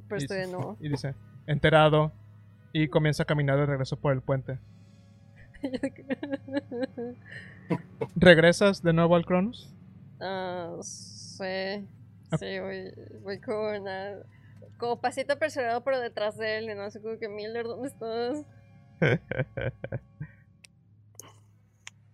[0.08, 0.78] Pero y, estoy de nuevo.
[0.80, 1.14] y dice,
[1.46, 2.12] enterado,
[2.74, 4.58] y comienza a caminar de regreso por el puente.
[8.16, 9.74] ¿Regresas de nuevo al Cronus?
[10.20, 11.88] Ah, sí.
[12.32, 12.40] Ok.
[12.40, 14.16] Sí, voy, voy con una.
[14.78, 16.70] Como pasito apresurado por detrás de él.
[16.70, 18.46] Y no sé, como que Miller, ¿dónde estás?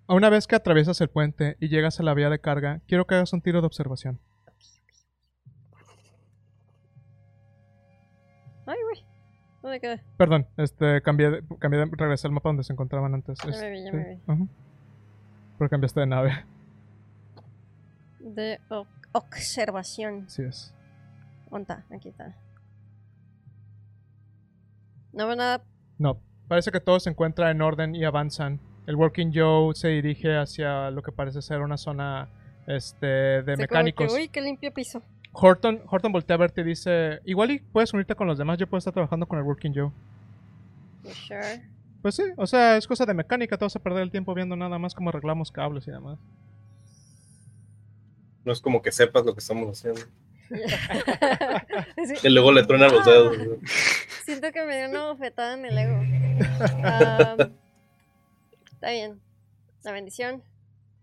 [0.07, 3.07] A Una vez que atraviesas el puente y llegas a la vía de carga, quiero
[3.07, 4.19] que hagas un tiro de observación.
[8.67, 9.05] Ay, güey.
[9.61, 10.03] ¿Dónde quedé?
[10.17, 13.39] Perdón, este, cambié de, cambié de, regresé al mapa donde se encontraban antes.
[13.39, 14.21] Ya me vi, ya sí, me vi.
[14.27, 14.47] ajá.
[15.57, 16.45] Pero cambiaste de nave,
[18.19, 18.59] De
[19.13, 20.25] observación.
[20.27, 20.73] así es.
[21.49, 21.85] ¿Dónde está?
[21.95, 22.35] Aquí está.
[25.13, 25.63] No veo nada.
[25.97, 28.59] No, parece que todo se encuentra en orden y avanzan.
[28.87, 32.29] El Working Joe se dirige hacia lo que parece ser una zona
[32.67, 34.13] este, de como mecánicos.
[34.13, 35.01] que, Uy, qué limpio piso.
[35.31, 38.67] Horton, Horton voltea a verte y dice, igual y puedes unirte con los demás, yo
[38.67, 39.91] puedo estar trabajando con el Working Joe.
[41.03, 41.61] You sure?
[42.01, 44.55] Pues sí, o sea, es cosa de mecánica, te vas a perder el tiempo viendo
[44.55, 46.19] nada más cómo arreglamos cables y demás.
[48.45, 50.01] No es como que sepas lo que estamos haciendo.
[52.05, 53.35] Sí, Y luego le truenan los dedos.
[54.23, 55.99] Siento que me dio una bofetada en el ego.
[58.73, 59.19] Está bien.
[59.83, 60.43] La bendición.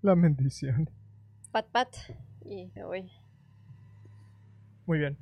[0.02, 0.90] La bendición.
[1.50, 1.88] Pat pat.
[2.44, 3.10] Y me voy.
[4.86, 5.16] Muy bien.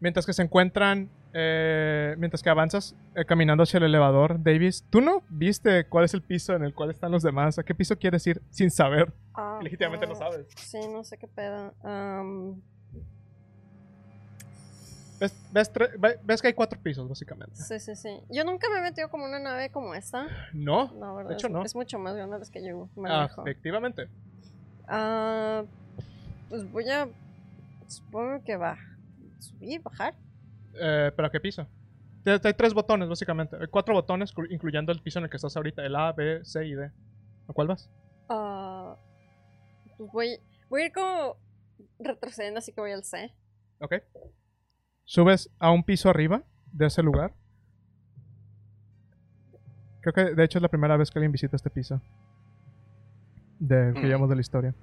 [0.00, 5.00] Mientras que se encuentran, eh, mientras que avanzas eh, caminando hacia el elevador, Davis, ¿tú
[5.00, 7.58] no viste cuál es el piso en el cual están los demás?
[7.58, 9.12] ¿A qué piso quieres ir sin saber?
[9.34, 10.46] Ah, Legítimamente no ah, sabes.
[10.56, 11.74] Sí, no sé qué pedo.
[11.82, 12.62] Am,
[15.20, 15.70] ¿Ves, ves
[16.24, 17.54] ves que hay cuatro pisos, básicamente.
[17.56, 18.20] sí, sí, sí.
[18.30, 20.26] Yo nunca me he metido como una nave como esta.
[20.52, 21.30] No, No, ¿verdad?
[21.30, 21.62] de hecho es, no.
[21.64, 24.08] es mucho más grande de las que yo Ah, efectivamente.
[24.88, 25.64] Ah,
[26.48, 27.08] pues voy a.
[27.86, 28.76] Supongo que va.
[29.38, 30.14] Subir, bajar.
[30.74, 31.66] Eh, ¿Pero a qué piso?
[32.26, 33.56] Hay tres botones, básicamente.
[33.60, 35.84] Hay cuatro botones, incluyendo el piso en el que estás ahorita.
[35.84, 36.90] El A, B, C y D.
[37.48, 37.90] ¿A cuál vas?
[39.96, 41.36] Pues voy, voy a ir como
[41.98, 43.32] retrocediendo, así que voy al C.
[43.80, 43.94] Ok.
[45.04, 46.42] Subes a un piso arriba
[46.72, 47.32] de ese lugar.
[50.00, 52.00] Creo que de hecho es la primera vez que alguien visita este piso.
[53.58, 54.04] De que Mm.
[54.06, 54.74] llevamos de la historia.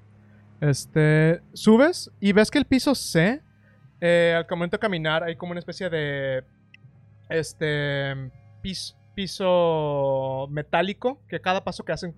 [0.62, 1.42] Este.
[1.54, 3.42] Subes y ves que el piso C.
[4.04, 6.44] eh, al momento de caminar hay como una especie de.
[7.30, 8.32] Este.
[8.62, 11.22] Piso, piso metálico.
[11.28, 12.16] Que cada paso que hacen.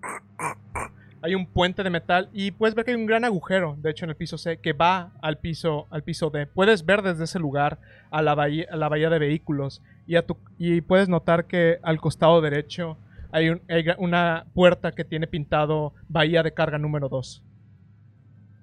[1.23, 4.03] Hay un puente de metal y puedes ver que hay un gran agujero, de hecho,
[4.03, 6.47] en el piso C, que va al piso, al piso D.
[6.47, 7.79] Puedes ver desde ese lugar
[8.11, 10.17] a la bahía, de vehículos y,
[10.57, 12.97] y puedes notar que al costado derecho
[13.31, 13.49] hay,
[13.97, 17.41] una puerta que tiene pintado bahía de carga número 2.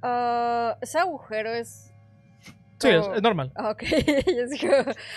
[0.02, 1.89] Ah, ese agujero es.
[2.80, 3.52] Sí, es, como- es normal.
[3.56, 3.82] Ah, Ok,
[4.26, 4.72] yo digo,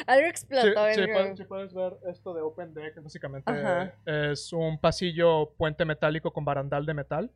[0.07, 0.68] algo explotó.
[0.68, 3.93] mi- puedes, sí puedes ver esto de Open Deck, básicamente Ajá.
[4.05, 7.32] es un pasillo puente metálico con barandal de metal,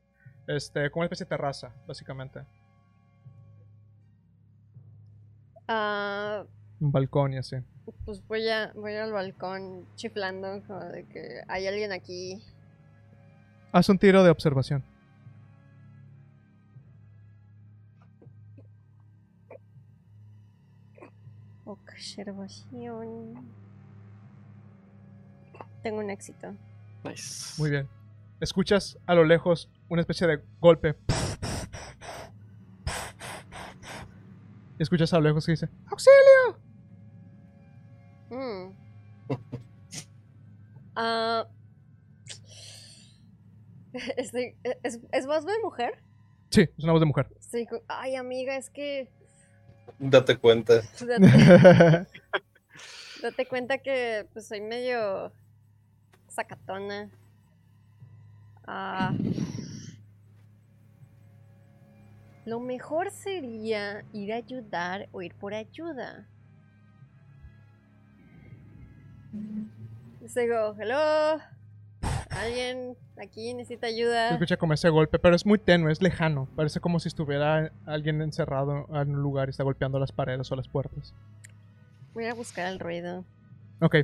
[0.47, 2.41] este, como una especie de terraza, básicamente.
[5.67, 6.43] Ah,
[6.79, 7.57] Un balcón y así.
[8.05, 12.41] pues voy, a, voy al balcón chiflando, como de que hay alguien aquí.
[13.71, 14.83] Haz un tiro de observación.
[21.97, 23.33] Observación.
[25.81, 26.53] Tengo un éxito.
[27.03, 27.59] Nice.
[27.59, 27.89] Muy bien.
[28.39, 30.95] Escuchas a lo lejos una especie de golpe.
[34.79, 36.59] Y escuchas a lo lejos que dice, ¡Auxilio!
[38.29, 38.73] Mm.
[40.99, 41.47] Ah,
[44.17, 46.03] estoy- ¿es, ¿Es voz de mujer?
[46.49, 47.27] Sí, es una voz de mujer.
[47.87, 49.07] Ay, amiga, es que.
[49.99, 50.81] Date cuenta.
[50.99, 52.07] Date,
[53.21, 55.31] date cuenta que pues soy medio
[56.27, 57.09] sacatona.
[58.65, 59.13] Ah,
[62.45, 66.27] lo mejor sería ir a ayudar o ir por ayuda.
[70.35, 71.56] Digo, hello.
[72.37, 74.33] ¿Alguien aquí necesita Se ayuda?
[74.33, 76.47] escucha como ese golpe, pero es muy tenue, es lejano.
[76.55, 80.55] Parece como si estuviera alguien encerrado en un lugar y está golpeando las paredes o
[80.55, 81.13] las puertas.
[82.13, 83.25] Voy a buscar el ruido.
[83.79, 83.95] Ok,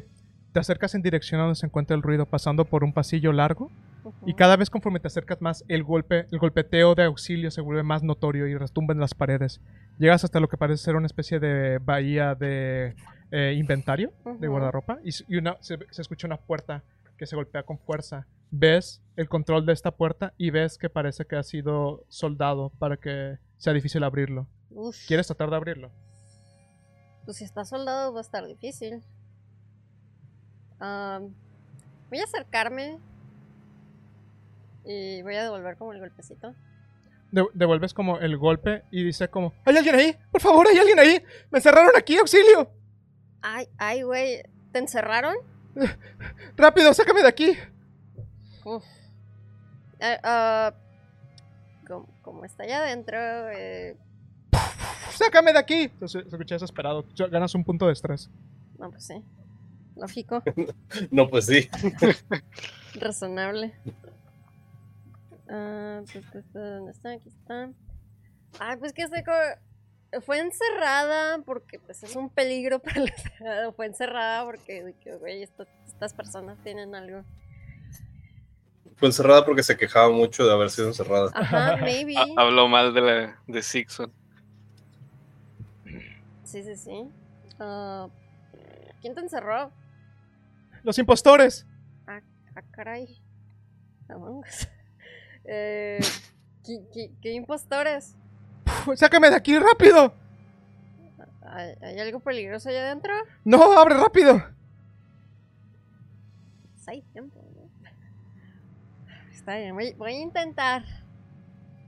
[0.51, 3.71] te acercas en dirección a donde se encuentra el ruido, pasando por un pasillo largo.
[4.03, 4.35] Y Ujú.
[4.37, 8.03] cada vez conforme te acercas más, el golpe, el golpeteo de auxilio se vuelve más
[8.03, 9.61] notorio y retumba en las paredes.
[9.97, 12.95] Llegas hasta lo que parece ser una especie de bahía de
[13.31, 14.51] eh, inventario, de Ujú.
[14.51, 16.83] guardarropa, y, y una, se, se escucha una puerta
[17.23, 18.27] que se golpea con fuerza.
[18.51, 22.97] Ves el control de esta puerta y ves que parece que ha sido soldado para
[22.97, 24.45] que sea difícil abrirlo.
[24.71, 24.97] Uf.
[25.07, 25.89] ¿Quieres tratar de abrirlo?
[27.23, 29.01] Pues si está soldado va a estar difícil.
[30.79, 31.33] Am,
[32.09, 32.99] voy a acercarme.
[34.83, 36.53] Y voy a devolver como el golpecito.
[37.31, 40.13] De- devuelves como el golpe y dice como, ¿hay alguien ahí?
[40.29, 41.23] Por favor, ¿hay alguien ahí?
[41.51, 42.69] Me encerraron aquí, auxilio.
[43.41, 44.43] Ay, ay, güey.
[44.73, 45.35] ¿Te encerraron?
[46.55, 47.57] Rápido, sácame de aquí.
[48.63, 48.83] Uf.
[49.99, 50.73] Eh, ah,
[51.87, 53.17] como, como está allá adentro,
[53.51, 53.97] eh,
[55.11, 55.91] ¡Sácame de aquí!
[56.01, 57.05] Se, se escucha desesperado.
[57.31, 58.29] Ganas un punto de estrés.
[58.79, 59.23] no, pues sí.
[59.95, 60.41] Lógico,
[61.11, 61.69] No, pues sí.
[62.99, 63.73] razonable.
[65.47, 67.11] Ah, pues, pues, pues, ¿Dónde está?
[67.11, 67.69] Aquí está.
[68.59, 69.37] Ay, pues que estoy como...
[70.21, 73.73] Fue encerrada porque pues es un peligro para la ciudad.
[73.75, 77.23] Fue encerrada porque, güey, esto- estas personas tienen algo.
[78.95, 81.31] Fue encerrada porque se quejaba mucho de haber sido encerrada.
[81.33, 82.15] Ajá, maybe.
[82.17, 84.11] Ha- Habló mal de, la, de Sixon.
[86.43, 87.09] Sí, sí, sí.
[87.59, 88.07] Ah,
[89.01, 89.71] ¿Quién te encerró?
[90.83, 91.65] ¡Los impostores!
[92.07, 92.21] Ah,
[92.71, 93.21] caray.
[94.09, 94.67] Among Us.
[95.45, 95.99] Eh,
[96.65, 98.15] ¿qué, qué, qué impostores?
[98.95, 100.13] ¡Sácame de aquí rápido!
[101.81, 103.13] ¿Hay, algo peligroso allá adentro?
[103.43, 104.41] ¡No, abre rápido!
[106.73, 107.69] Pues hay tiempo, ¿no?
[109.31, 110.83] Está bien, voy, voy a intentar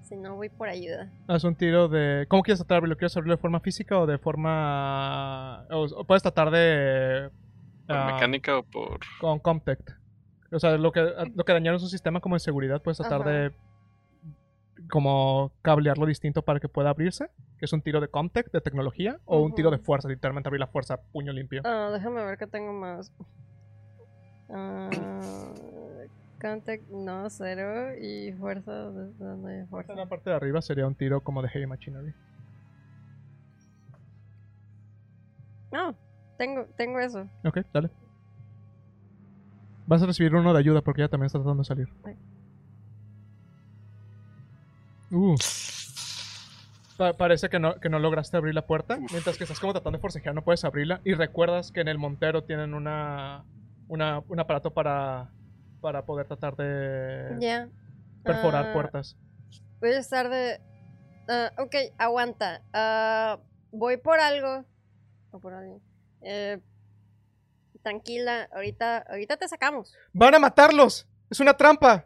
[0.04, 1.10] Si no, voy por ayuda.
[1.28, 2.26] Haz un tiro de.
[2.28, 2.88] ¿Cómo quieres tratar?
[2.88, 5.66] ¿Lo quieres abrir de forma física o de forma.
[5.72, 7.32] O, o puedes tratar de.
[7.88, 9.00] ¿Por ah, mecánica o por.?
[9.20, 9.92] Con Comtect.
[10.52, 11.02] O sea, lo que,
[11.34, 13.30] lo que dañaron su sistema como de seguridad, puedes tratar Ajá.
[13.30, 13.52] de.
[14.90, 17.30] Como cablearlo distinto para que pueda abrirse.
[17.58, 19.20] Que es un tiro de Comtect, de tecnología.
[19.26, 21.62] O un tiro de fuerza, literalmente abrir la fuerza, puño limpio.
[21.66, 23.12] Ah, déjame ver qué tengo más.
[24.50, 24.90] Ah,
[26.40, 27.96] contact, no, cero.
[28.00, 29.94] Y fuerza, ¿desde dónde hay fuerza?
[29.94, 32.14] En la parte de arriba sería un tiro como de Heavy Machinery.
[35.72, 35.96] No,
[36.38, 37.28] tengo, tengo eso.
[37.44, 37.90] Ok, dale.
[39.88, 41.90] Vas a recibir uno de ayuda porque ella también está tratando de salir.
[45.12, 45.36] Uh.
[46.98, 48.98] Pa- parece que no, que no lograste abrir la puerta.
[49.12, 51.02] Mientras que estás como tratando de forcejear, no puedes abrirla.
[51.04, 53.44] Y recuerdas que en el Montero tienen una,
[53.88, 55.30] una un aparato para,
[55.82, 57.68] para poder tratar de Ya.
[58.24, 59.18] perforar Ah, puertas.
[59.82, 60.62] Voy a estar de.
[61.28, 62.62] ah, ok, aguanta.
[62.74, 63.40] Ah,
[63.72, 64.64] voy por algo.
[65.32, 65.82] O por alguien.
[66.22, 66.60] Eh,
[67.84, 69.94] tranquila, ahorita, ahorita te sacamos.
[70.14, 71.08] ¡Van a matarlos!
[71.30, 72.06] ¡Es una trampa!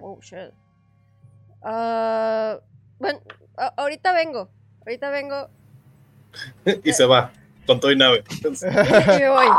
[0.00, 0.52] Oh, shit.
[1.64, 2.60] Ah,
[2.98, 3.20] bueno,
[3.56, 4.50] ahorita vengo.
[4.80, 5.48] Ahorita vengo
[6.84, 7.32] y se va
[7.66, 8.22] con todo y nave.
[8.42, 9.46] y me voy.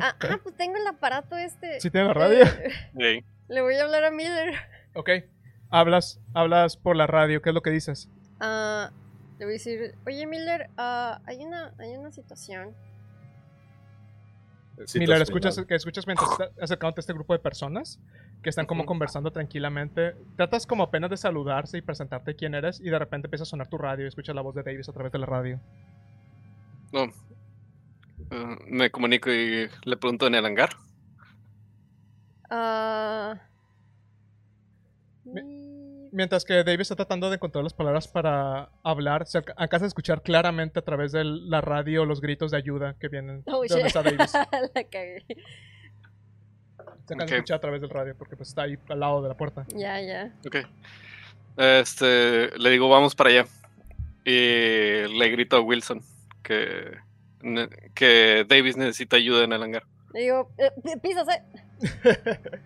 [0.00, 1.78] Ah, ah, pues tengo el aparato este.
[1.78, 2.42] ¿Sí tiene la radio?
[2.42, 4.54] Eh, Ey, le voy a hablar a Miller.
[4.94, 5.10] Ok.
[5.68, 7.42] Hablas, hablas por la radio.
[7.42, 8.08] ¿Qué es lo que dices?
[8.40, 8.90] Ah,
[9.38, 12.74] le voy a decir, oye Miller, ah, hay una, hay una situación.
[14.94, 18.00] Miller, escuchas, que escuchas mientras estás acercándote a este grupo de personas
[18.44, 20.14] que están como conversando tranquilamente.
[20.36, 23.66] Tratas como apenas de saludarse y presentarte quién eres y de repente empieza a sonar
[23.68, 25.60] tu radio y escuchas la voz de Davis a través de la radio.
[26.92, 27.04] no.
[28.30, 30.70] Eh, me comunico y le pregunto en el hangar.
[32.48, 33.34] Ah.
[36.12, 39.88] Mientras que Davis está tratando de encontrar las palabras para hablar, se alca- alcanza a
[39.88, 43.68] escuchar claramente a través de la radio los gritos de ayuda que vienen Oh, de
[43.68, 44.32] donde está Davis.
[44.74, 45.24] La cagué.
[47.06, 47.32] Se alcanza Ok.
[47.32, 49.64] a escuchar a través del radio porque pues, está ahí al lado de la puerta.
[49.74, 50.32] Ya, ya.
[50.46, 50.56] Ok.
[51.56, 53.46] Este, le digo, vamos para allá.
[54.24, 56.00] Y le grito a Wilson
[56.42, 56.96] que,
[57.94, 59.84] que Davis necesita ayuda en el hangar.
[60.12, 60.70] Le digo, eh,
[61.02, 61.42] písase.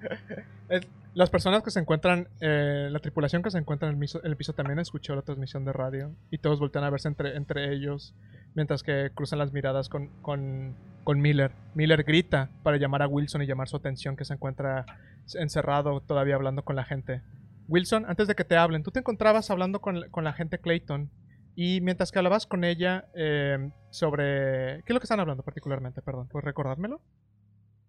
[1.15, 4.37] Las personas que se encuentran, eh, la tripulación que se encuentra en el piso, el
[4.37, 8.15] piso también escuchó la transmisión de radio y todos voltean a verse entre, entre ellos
[8.55, 11.53] mientras que cruzan las miradas con, con, con Miller.
[11.75, 14.85] Miller grita para llamar a Wilson y llamar su atención que se encuentra
[15.35, 17.23] encerrado todavía hablando con la gente.
[17.69, 21.11] Wilson, antes de que te hablen, tú te encontrabas hablando con, con la gente Clayton
[21.55, 24.83] y mientras que hablabas con ella eh, sobre...
[24.85, 26.03] ¿Qué es lo que están hablando particularmente?
[26.03, 27.01] Perdón, ¿puedes recordármelo?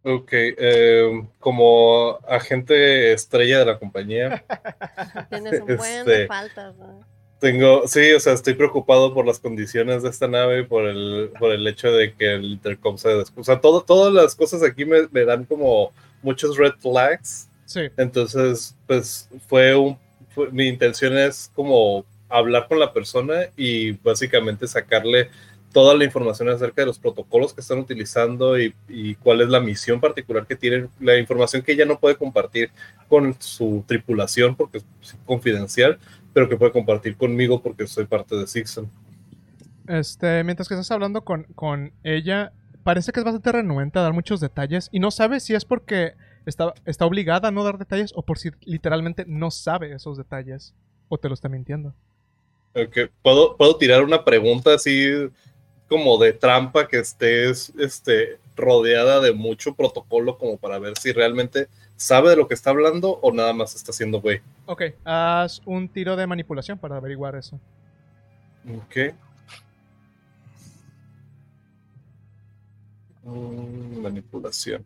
[0.03, 4.43] Ok, eh, como agente estrella de la compañía,
[5.29, 6.75] Tienes un buen Este- de faltas.
[6.77, 6.99] ¿no?
[7.39, 11.51] tengo, sí, o sea, estoy preocupado por las condiciones de esta nave, por el, por
[11.53, 14.83] el hecho de que el intercom se des- O sea, todo, todas las cosas aquí
[14.83, 17.47] me, me dan como muchos red flags.
[17.65, 17.81] Sí.
[17.95, 19.97] Entonces, pues fue un,
[20.35, 25.29] fue- mi intención es como hablar con la persona y básicamente sacarle
[25.71, 29.59] toda la información acerca de los protocolos que están utilizando y, y cuál es la
[29.59, 32.71] misión particular que tienen, la información que ella no puede compartir
[33.07, 34.85] con su tripulación porque es
[35.25, 35.99] confidencial,
[36.33, 38.89] pero que puede compartir conmigo porque soy parte de Sixon.
[39.87, 42.51] Este, mientras que estás hablando con, con ella,
[42.83, 46.13] parece que es bastante renuente a dar muchos detalles y no sabe si es porque
[46.45, 50.73] está, está obligada a no dar detalles o por si literalmente no sabe esos detalles
[51.09, 51.93] o te lo está mintiendo.
[52.75, 55.29] Ok, ¿Puedo, puedo tirar una pregunta así
[55.89, 61.67] como de trampa que estés este, rodeada de mucho protocolo como para ver si realmente
[61.95, 64.41] sabe de lo que está hablando o nada más está haciendo güey.
[64.67, 67.59] Ok, haz un tiro de manipulación para averiguar eso.
[68.77, 69.15] Ok.
[73.23, 74.83] Mm, manipulación.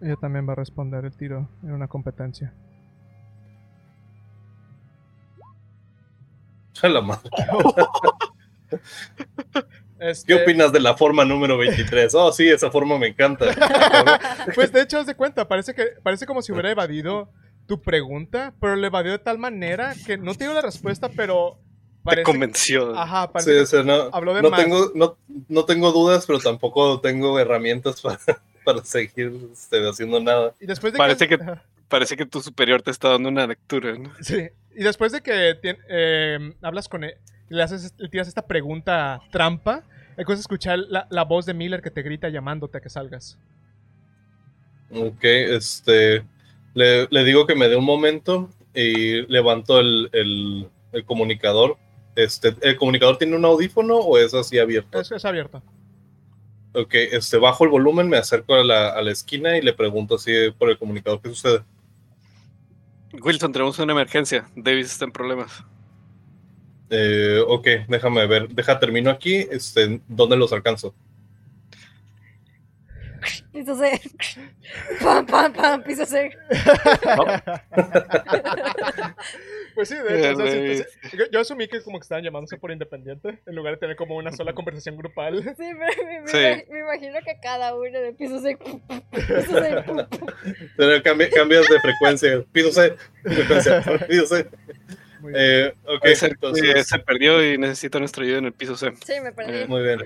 [0.00, 2.52] Ella también va a responder el tiro en una competencia.
[6.84, 7.30] A la madre.
[10.00, 12.14] Este, ¿Qué opinas de la forma número 23?
[12.14, 13.46] Oh, sí, esa forma me encanta.
[14.54, 17.30] Pues de hecho, haz de cuenta, parece que parece como si hubiera evadido
[17.66, 21.58] tu pregunta, pero lo evadió de tal manera que no tengo la respuesta, pero
[22.06, 22.94] Te convenció.
[22.98, 24.62] Ajá, Sí, parece o sea, no, habló de no más.
[24.62, 25.16] tengo, no,
[25.48, 28.18] no tengo dudas, pero tampoco tengo herramientas para,
[28.64, 30.52] para seguir este, haciendo nada.
[30.60, 31.38] Y después de Parece que-
[31.88, 33.96] Parece que tu superior te está dando una lectura.
[33.96, 34.10] ¿no?
[34.20, 34.48] Sí.
[34.76, 35.58] Y después de que
[35.88, 37.14] eh, hablas con él,
[37.48, 39.82] le haces, le tiras esta pregunta trampa,
[40.16, 43.38] empiezas a escuchar la, la voz de Miller que te grita llamándote a que salgas.
[44.90, 46.24] Ok, este.
[46.74, 51.76] Le, le digo que me dé un momento y levanto el, el- el comunicador.
[52.16, 55.00] Este, ¿El comunicador tiene un audífono o es así abierto?
[55.00, 55.62] Es, es abierto.
[56.72, 60.16] Ok, este, bajo el volumen, me acerco a la, a la esquina y le pregunto
[60.16, 61.62] así por el comunicador qué sucede.
[63.22, 64.46] Wilson, tenemos una emergencia.
[64.56, 65.64] Davis está en problemas.
[66.90, 68.48] Eh, ok, déjame ver.
[68.48, 69.46] Deja, termino aquí.
[69.50, 70.94] Este, ¿Dónde los alcanzo?
[73.52, 74.00] Piso C.
[75.02, 76.30] Pam, pam, pam, piso C.
[79.74, 80.58] Pues sí, de hecho, o sea, sí,
[81.00, 83.96] pues, yo, yo asumí que como que estaban llamándose por independiente, en lugar de tener
[83.96, 85.42] como una sola conversación grupal.
[85.42, 86.64] Sí, pero me, me Sí.
[86.70, 88.56] me imagino que cada uno de piso C.
[88.56, 89.84] Piso C.
[90.76, 92.44] Pero cambi- cambias de frecuencia.
[92.52, 92.94] Piso C.
[93.24, 93.82] Frecuencia.
[94.08, 94.48] Piso bien.
[95.34, 95.74] Eh,
[96.22, 96.86] entonces.
[96.86, 98.92] se perdió y necesita nuestra ayuda en el piso C.
[99.04, 99.60] Sí, me perdí.
[99.60, 100.00] Eh, Muy bien.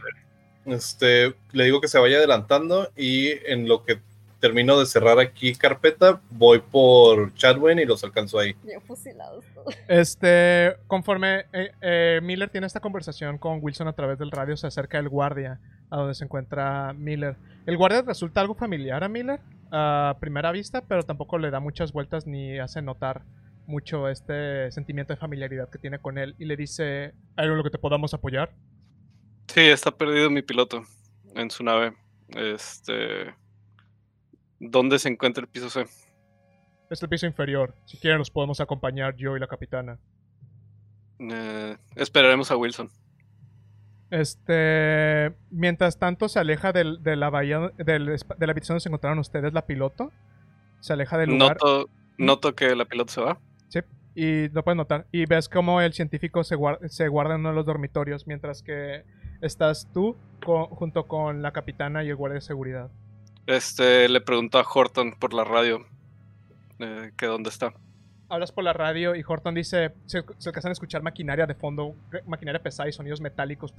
[0.68, 4.00] Este, le digo que se vaya adelantando y en lo que
[4.40, 8.54] termino de cerrar aquí carpeta, voy por Chadwin y los alcanzo ahí.
[8.62, 9.74] Bien fusilados todos.
[9.88, 14.66] Este, conforme eh, eh, Miller tiene esta conversación con Wilson a través del radio, se
[14.66, 15.60] acerca el guardia
[15.90, 17.36] a donde se encuentra Miller.
[17.66, 19.40] El guardia resulta algo familiar a Miller
[19.70, 23.22] a primera vista, pero tampoco le da muchas vueltas ni hace notar
[23.66, 27.58] mucho este sentimiento de familiaridad que tiene con él y le dice, ¿hay algo en
[27.58, 28.50] lo que te podamos apoyar?
[29.48, 30.82] Sí, está perdido mi piloto
[31.34, 31.94] en su nave.
[32.28, 33.34] Este.
[34.60, 35.86] ¿Dónde se encuentra el piso C?
[36.90, 37.74] Es el piso inferior.
[37.86, 39.98] Si quieren nos podemos acompañar yo y la capitana.
[41.18, 42.90] Eh, esperaremos a Wilson.
[44.10, 48.88] Este, mientras tanto se aleja del- de la bahía, del de la habitación donde se
[48.88, 50.12] encontraron ustedes, la piloto.
[50.80, 53.38] Se aleja del lugar Noto, noto que la piloto se va.
[54.14, 55.06] y lo puedes notar.
[55.12, 59.04] Y ves como el científico se guarda en uno de los dormitorios mientras que
[59.40, 62.90] estás tú junto con la capitana y el guardia de seguridad.
[63.46, 65.86] Este, le pregunto a Horton por la radio
[66.78, 67.72] eh, que dónde está.
[68.28, 71.94] Hablas por la radio y Horton dice, se, se alcanzan a escuchar maquinaria de fondo,
[72.26, 73.72] maquinaria pesada y sonidos metálicos.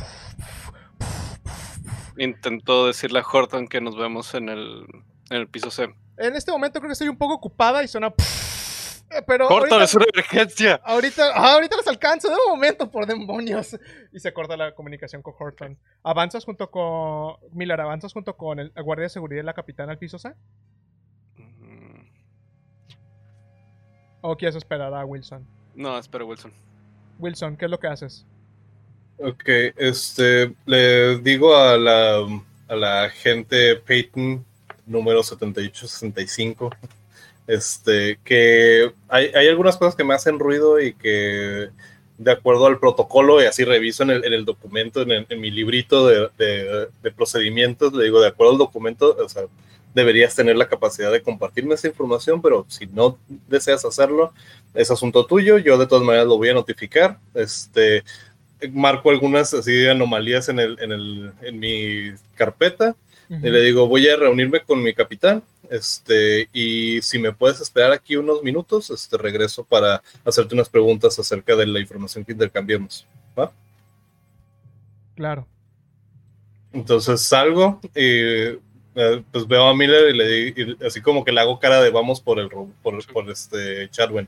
[2.17, 4.85] Intentó decirle a Horton que nos vemos en el,
[5.29, 5.93] en el piso C.
[6.17, 8.13] En este momento creo que estoy un poco ocupada y suena...
[9.25, 10.81] Pero Horton, ahorita- es una emergencia.
[10.83, 13.77] Ahorita, ah, ahorita los alcanzo, de un momento, por demonios.
[14.13, 15.77] Y se corta la comunicación con Horton.
[16.03, 17.35] Avanzas junto con.
[17.51, 20.33] Miller, avanzas junto con el, el guardia de seguridad y la capitana al piso C.
[24.21, 25.45] ¿O quieres esperar a Wilson?
[25.75, 26.51] No, espera, Wilson.
[27.19, 28.25] Wilson, ¿qué es lo que haces?
[29.17, 29.43] Ok,
[29.77, 32.17] este, le digo a la,
[32.67, 34.45] a la agente Peyton,
[34.85, 36.69] número 7865,
[37.49, 41.69] este, que hay, hay algunas cosas que me hacen ruido y que
[42.17, 45.41] de acuerdo al protocolo, y así reviso en el, en el documento, en, el- en
[45.41, 49.43] mi librito de, de- de procedimientos, le digo, de acuerdo al documento, o sea,
[49.95, 54.33] deberías tener la capacidad de compartirme esa información, pero si no deseas hacerlo,
[54.73, 58.03] es asunto tuyo, yo de todas maneras lo voy a notificar, este,
[58.73, 62.95] marco algunas así anomalías en, el, en, el, en mi carpeta
[63.41, 67.91] y le digo, voy a reunirme con mi capitán, este, y si me puedes esperar
[67.91, 73.05] aquí unos minutos, este, regreso para hacerte unas preguntas acerca de la información que intercambiemos.
[73.37, 73.51] ¿va?
[75.15, 75.47] Claro.
[76.71, 78.59] Entonces salgo y
[78.95, 81.89] eh, pues veo a Miller y le y así como que le hago cara de
[81.89, 84.27] vamos por el por, por este Chadwin.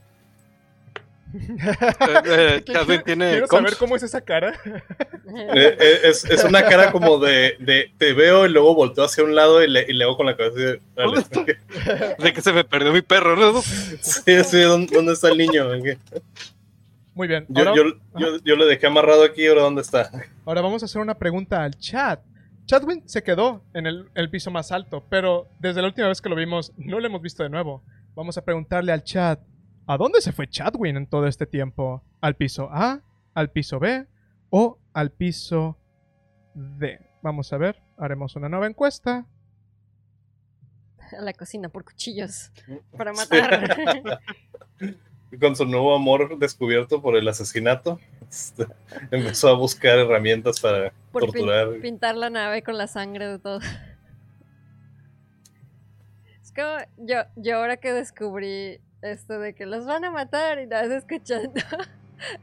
[1.34, 4.54] Eh, ¿Qué- Chadwick quiero- tiene Quiero saber cómo es esa cara.
[5.34, 9.24] Eh, eh, es, es una cara como de, de te veo y luego volteo hacia
[9.24, 10.78] un lado y le, y le hago con la cabeza.
[10.94, 12.16] ¿Dónde "Dale".
[12.20, 13.62] De que se me perdió mi perro, ¿no?
[13.62, 15.68] Sí, sí, ¿dónde, dónde está el niño?
[17.14, 17.46] Muy bien.
[17.48, 17.84] Yo, Ahora, yo,
[18.20, 20.12] yo, yo le dejé amarrado aquí, ahora dónde está.
[20.46, 22.20] ahora vamos a hacer una pregunta al chat.
[22.66, 26.28] Chadwin se quedó en el, el piso más alto, pero desde la última vez que
[26.28, 27.84] lo vimos, no lo hemos visto de nuevo.
[28.16, 29.40] Vamos a preguntarle al chat,
[29.92, 32.02] ¿a dónde se fue Chadwin en todo este tiempo?
[32.22, 33.02] ¿Al piso A?
[33.34, 34.08] ¿Al piso B?
[34.50, 35.78] ¿O al piso
[36.54, 36.98] D?
[37.22, 39.26] Vamos a ver, haremos una nueva encuesta.
[41.18, 42.52] A la cocina por cuchillos.
[42.98, 44.20] Para matar.
[45.42, 48.66] Con su nuevo amor descubierto por el asesinato, este,
[49.12, 51.80] empezó a buscar herramientas para Por pin- torturar.
[51.82, 53.60] pintar la nave con la sangre de todo.
[56.42, 60.68] Es como yo, yo ahora que descubrí esto de que los van a matar y
[60.68, 61.60] nada escuchando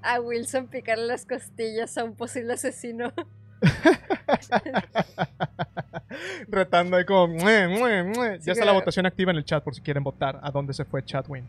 [0.03, 3.13] a Wilson picarle las costillas a un posible asesino.
[6.49, 7.29] Retando ahí como...
[7.29, 8.39] "Mue, mue, mue".
[8.41, 10.51] Sí ya está que- la votación activa en el chat por si quieren votar a
[10.51, 11.47] dónde se fue Chadwin.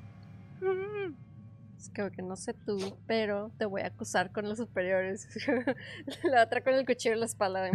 [1.78, 5.28] Es como que no sé tú, pero te voy a acusar con los superiores.
[6.24, 7.62] la otra con el cuchillo en la espalda.
[7.64, 7.72] de,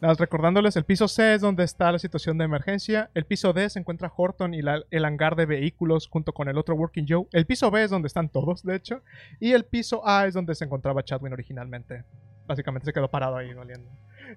[0.00, 3.10] Recordándoles, el piso C es donde está la situación de emergencia.
[3.14, 6.58] El piso D se encuentra Horton y la- el hangar de vehículos junto con el
[6.58, 7.26] otro Working Joe.
[7.32, 9.02] El piso B es donde están todos, de hecho.
[9.40, 12.04] Y el piso A es donde se encontraba Chadwin originalmente.
[12.46, 13.88] Básicamente se quedó parado ahí doliendo.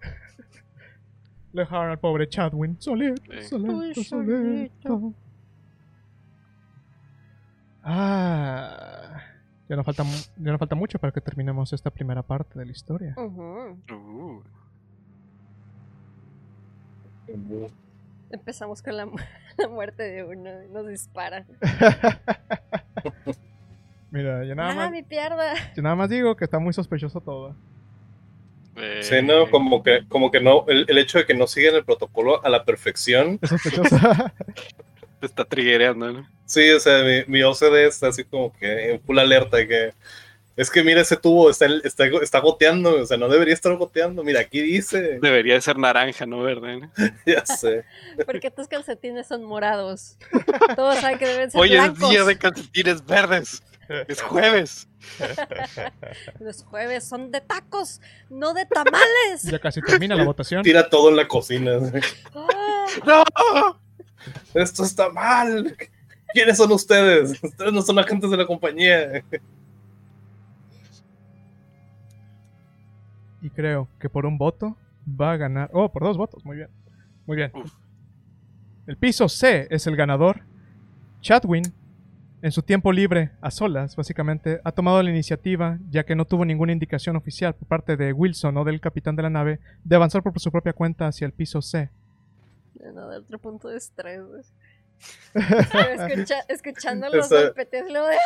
[1.52, 2.80] Le dejaron al pobre Chadwin.
[2.80, 3.42] Solito, Sí.
[3.50, 5.14] solito, solito.
[7.84, 9.22] Ah.
[9.68, 12.72] Ya no, falta, ya no falta mucho para que terminemos esta primera parte de la
[12.72, 13.14] historia.
[13.18, 13.78] Ujú.
[13.92, 14.44] Uh,
[18.32, 19.18] Empezamos con la, mu-
[19.58, 20.64] la muerte de uno.
[20.64, 21.46] y Nos dispara.
[24.12, 25.54] Mira, yo nada, ¡Ah, más, mi pierda!
[25.76, 27.56] yo nada más digo que está muy sospechoso todo.
[28.76, 31.76] eh, Sí, no, como que, como que no, el, el hecho de que no siguen
[31.76, 33.38] el protocolo a la perfección.
[33.42, 33.96] Es sospechoso.
[35.20, 36.28] Te está triggereando, ¿no?
[36.46, 39.68] Sí, o sea, mi, mi OCD está así como que en full alerta.
[39.68, 39.94] Que
[40.60, 44.26] es que mira ese tubo, está, está, está goteando, o sea, no debería estar goteando.
[44.26, 45.18] Mira, aquí dice.
[45.22, 46.82] Debería de ser naranja, no verde.
[46.82, 46.92] ¿no?
[47.26, 47.86] Ya sé.
[48.26, 50.18] Porque tus calcetines son morados.
[50.76, 52.10] Todos saben que deben ser Hoy es blancos.
[52.10, 53.64] día de calcetines verdes.
[54.10, 54.90] Es jueves.
[56.42, 59.44] Los jueves son de tacos, no de tamales.
[59.44, 60.62] ya casi termina la votación.
[60.62, 61.80] Tira todo en la cocina.
[62.36, 63.80] Ah, ¡No!
[64.54, 65.78] Esto está mal.
[66.34, 67.42] ¿Quiénes son ustedes?
[67.42, 69.24] Ustedes no son agentes de la compañía.
[73.42, 74.76] Y creo que por un voto
[75.10, 75.70] va a ganar.
[75.74, 76.44] Oh, por dos votos.
[76.46, 76.70] Muy bien.
[77.26, 77.52] Muy bien.
[77.54, 77.74] Uf.
[78.88, 80.42] El piso C es el ganador.
[81.22, 81.64] Chadwin,
[82.42, 86.46] en su tiempo libre, a solas, básicamente, ha tomado la iniciativa, ya que no tuvo
[86.46, 90.24] ninguna indicación oficial por parte de Wilson o del capitán de la nave, de avanzar
[90.24, 91.90] por su propia cuenta hacia el piso C.
[92.94, 94.22] no, de otro punto de estrés.
[95.34, 98.18] Escucha- escuchando los Está- de ¡ah!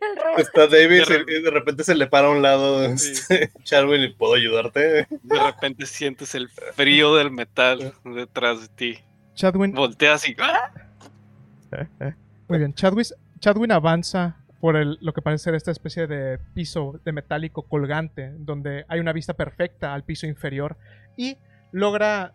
[0.00, 0.38] El robot.
[0.38, 4.02] Está Davis De y y de repente se le para a un lado este, Charwin
[4.02, 5.06] y puedo ayudarte.
[5.10, 8.98] De repente sientes el frío del metal detrás de ti.
[9.34, 10.36] Chadwin, Volteas y.
[10.38, 10.70] ¡ah!
[12.48, 13.04] Muy bien, Chadwin,
[13.38, 18.32] Chadwin avanza por el, lo que parece ser esta especie de piso de metálico colgante,
[18.36, 20.76] donde hay una vista perfecta al piso inferior
[21.16, 21.38] y
[21.72, 22.34] logra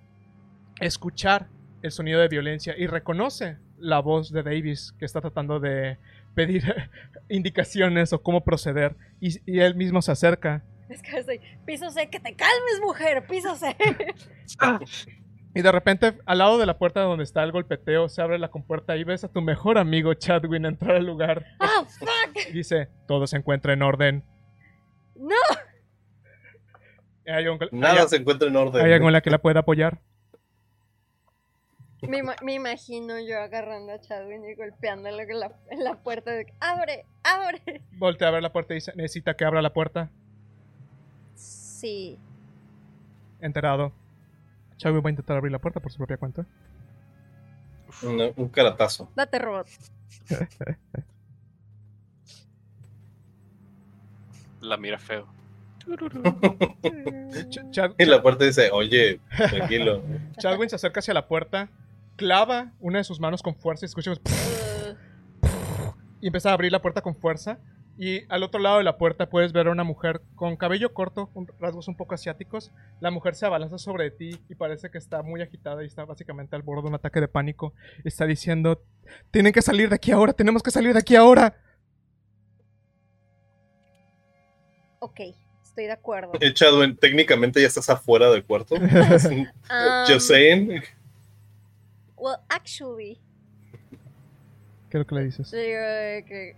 [0.80, 1.48] escuchar
[1.84, 5.98] el sonido de violencia y reconoce la voz de Davis que está tratando de
[6.34, 6.64] pedir
[7.30, 12.10] indicaciones o cómo proceder y, y él mismo se acerca Es que estoy, piso C,
[12.10, 13.76] que te calmes, mujer, piso C.
[14.60, 14.80] ¡Ah!
[15.54, 18.50] y de repente al lado de la puerta donde está el golpeteo se abre la
[18.50, 22.38] compuerta y ves a tu mejor amigo Chadwin entrar al lugar ¡Ah, fuck!
[22.50, 24.24] y dice todo se encuentra en orden
[25.16, 25.36] ¡No!
[27.28, 28.86] ¿Hay, un- Nada hay- se encuentra en orden.
[28.86, 30.00] hay algo en la que la pueda apoyar?
[32.10, 36.54] Me, me imagino yo agarrando a Chadwin y golpeándole en la, en la puerta de
[36.60, 37.06] ¡Abre!
[37.24, 37.82] ¡Abre!
[37.94, 40.10] Voltea a ver la puerta y dice, necesita que abra la puerta.
[41.36, 42.18] Sí.
[43.42, 43.92] Enterado.
[44.78, 46.46] Chadwin va a intentar abrir la puerta por su propia cuenta.
[48.04, 49.10] Un, un caratazo.
[49.16, 49.68] Date robot.
[54.62, 55.28] La mira feo.
[55.86, 60.02] Ch- Chad- Y la puerta dice, oye, tranquilo.
[60.40, 61.70] Chadwin se acerca hacia la puerta,
[62.16, 64.22] clava una de sus manos con fuerza y escuchamos
[66.22, 67.60] y empieza a abrir la puerta con fuerza.
[67.98, 71.30] Y al otro lado de la puerta puedes ver a una mujer con cabello corto,
[71.60, 72.72] rasgos un poco asiáticos.
[73.00, 76.58] La mujer se abalanza sobre ti y parece que está muy agitada y está básicamente
[76.58, 77.74] al borde de un ataque de pánico.
[78.04, 78.84] Está diciendo,
[79.32, 81.56] tienen que salir de aquí ahora, tenemos que salir de aquí ahora.
[85.06, 85.20] ok,
[85.64, 86.32] estoy de acuerdo.
[86.54, 88.76] Chadwin, técnicamente ya estás afuera del cuarto.
[88.76, 89.48] Um,
[90.08, 90.82] Just saying.
[92.18, 93.22] Well, actually,
[94.90, 95.52] ¿Qué es lo que le dices?
[95.52, 96.56] de que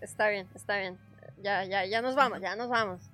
[0.00, 0.98] está bien, está bien.
[1.42, 3.10] Ya, ya, ya nos vamos, ya nos vamos.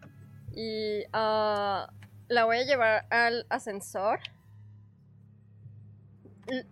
[0.55, 1.91] Y ah,
[2.29, 4.21] la voy a llevar al ascensor.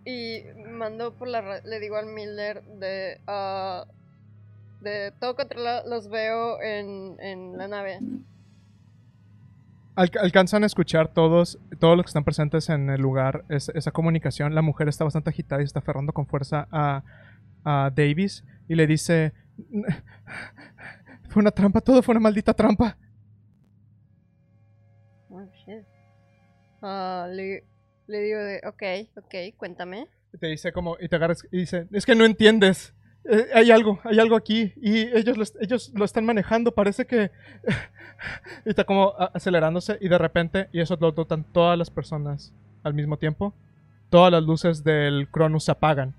[0.05, 3.85] Y, y mando por la le digo al Miller de ah,
[4.81, 7.99] de todo controlado, los veo en, en la nave.
[9.95, 13.91] Alca- alcanzan a escuchar todos, todos los que están presentes en el lugar es- esa
[13.91, 14.55] comunicación.
[14.55, 17.03] La mujer está bastante agitada y está aferrando con fuerza a,
[17.63, 19.33] a Davis y le dice:
[21.29, 22.97] Fue una trampa, todo fue una maldita trampa.
[25.29, 25.85] Oh, shit.
[26.81, 27.63] Ah, le,
[28.07, 30.07] le digo de, ok, ok, cuéntame.
[30.33, 32.95] Y te dice como, y te agarras y dice: Es que no entiendes.
[33.25, 37.31] Eh, hay algo, hay algo aquí y ellos lo, ellos lo están manejando, parece que...
[38.65, 42.93] y está como acelerándose y de repente, y eso lo notan todas las personas al
[42.93, 43.53] mismo tiempo,
[44.09, 46.13] todas las luces del Cronus se apagan.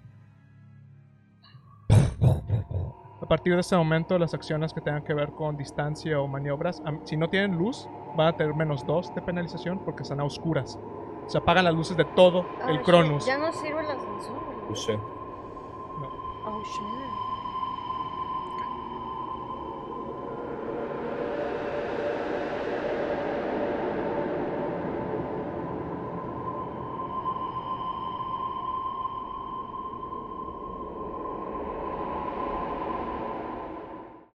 [3.20, 6.82] A partir de ese momento, las acciones que tengan que ver con distancia o maniobras,
[7.04, 10.78] si no tienen luz, van a tener menos 2 de penalización porque están a oscuras.
[11.26, 13.24] Se apagan las luces de todo Oh, el shit, Cronus.
[13.24, 14.36] Ya no sirve el ascensor.
[16.44, 16.84] Pues sí.
[16.84, 17.03] Oh, shit.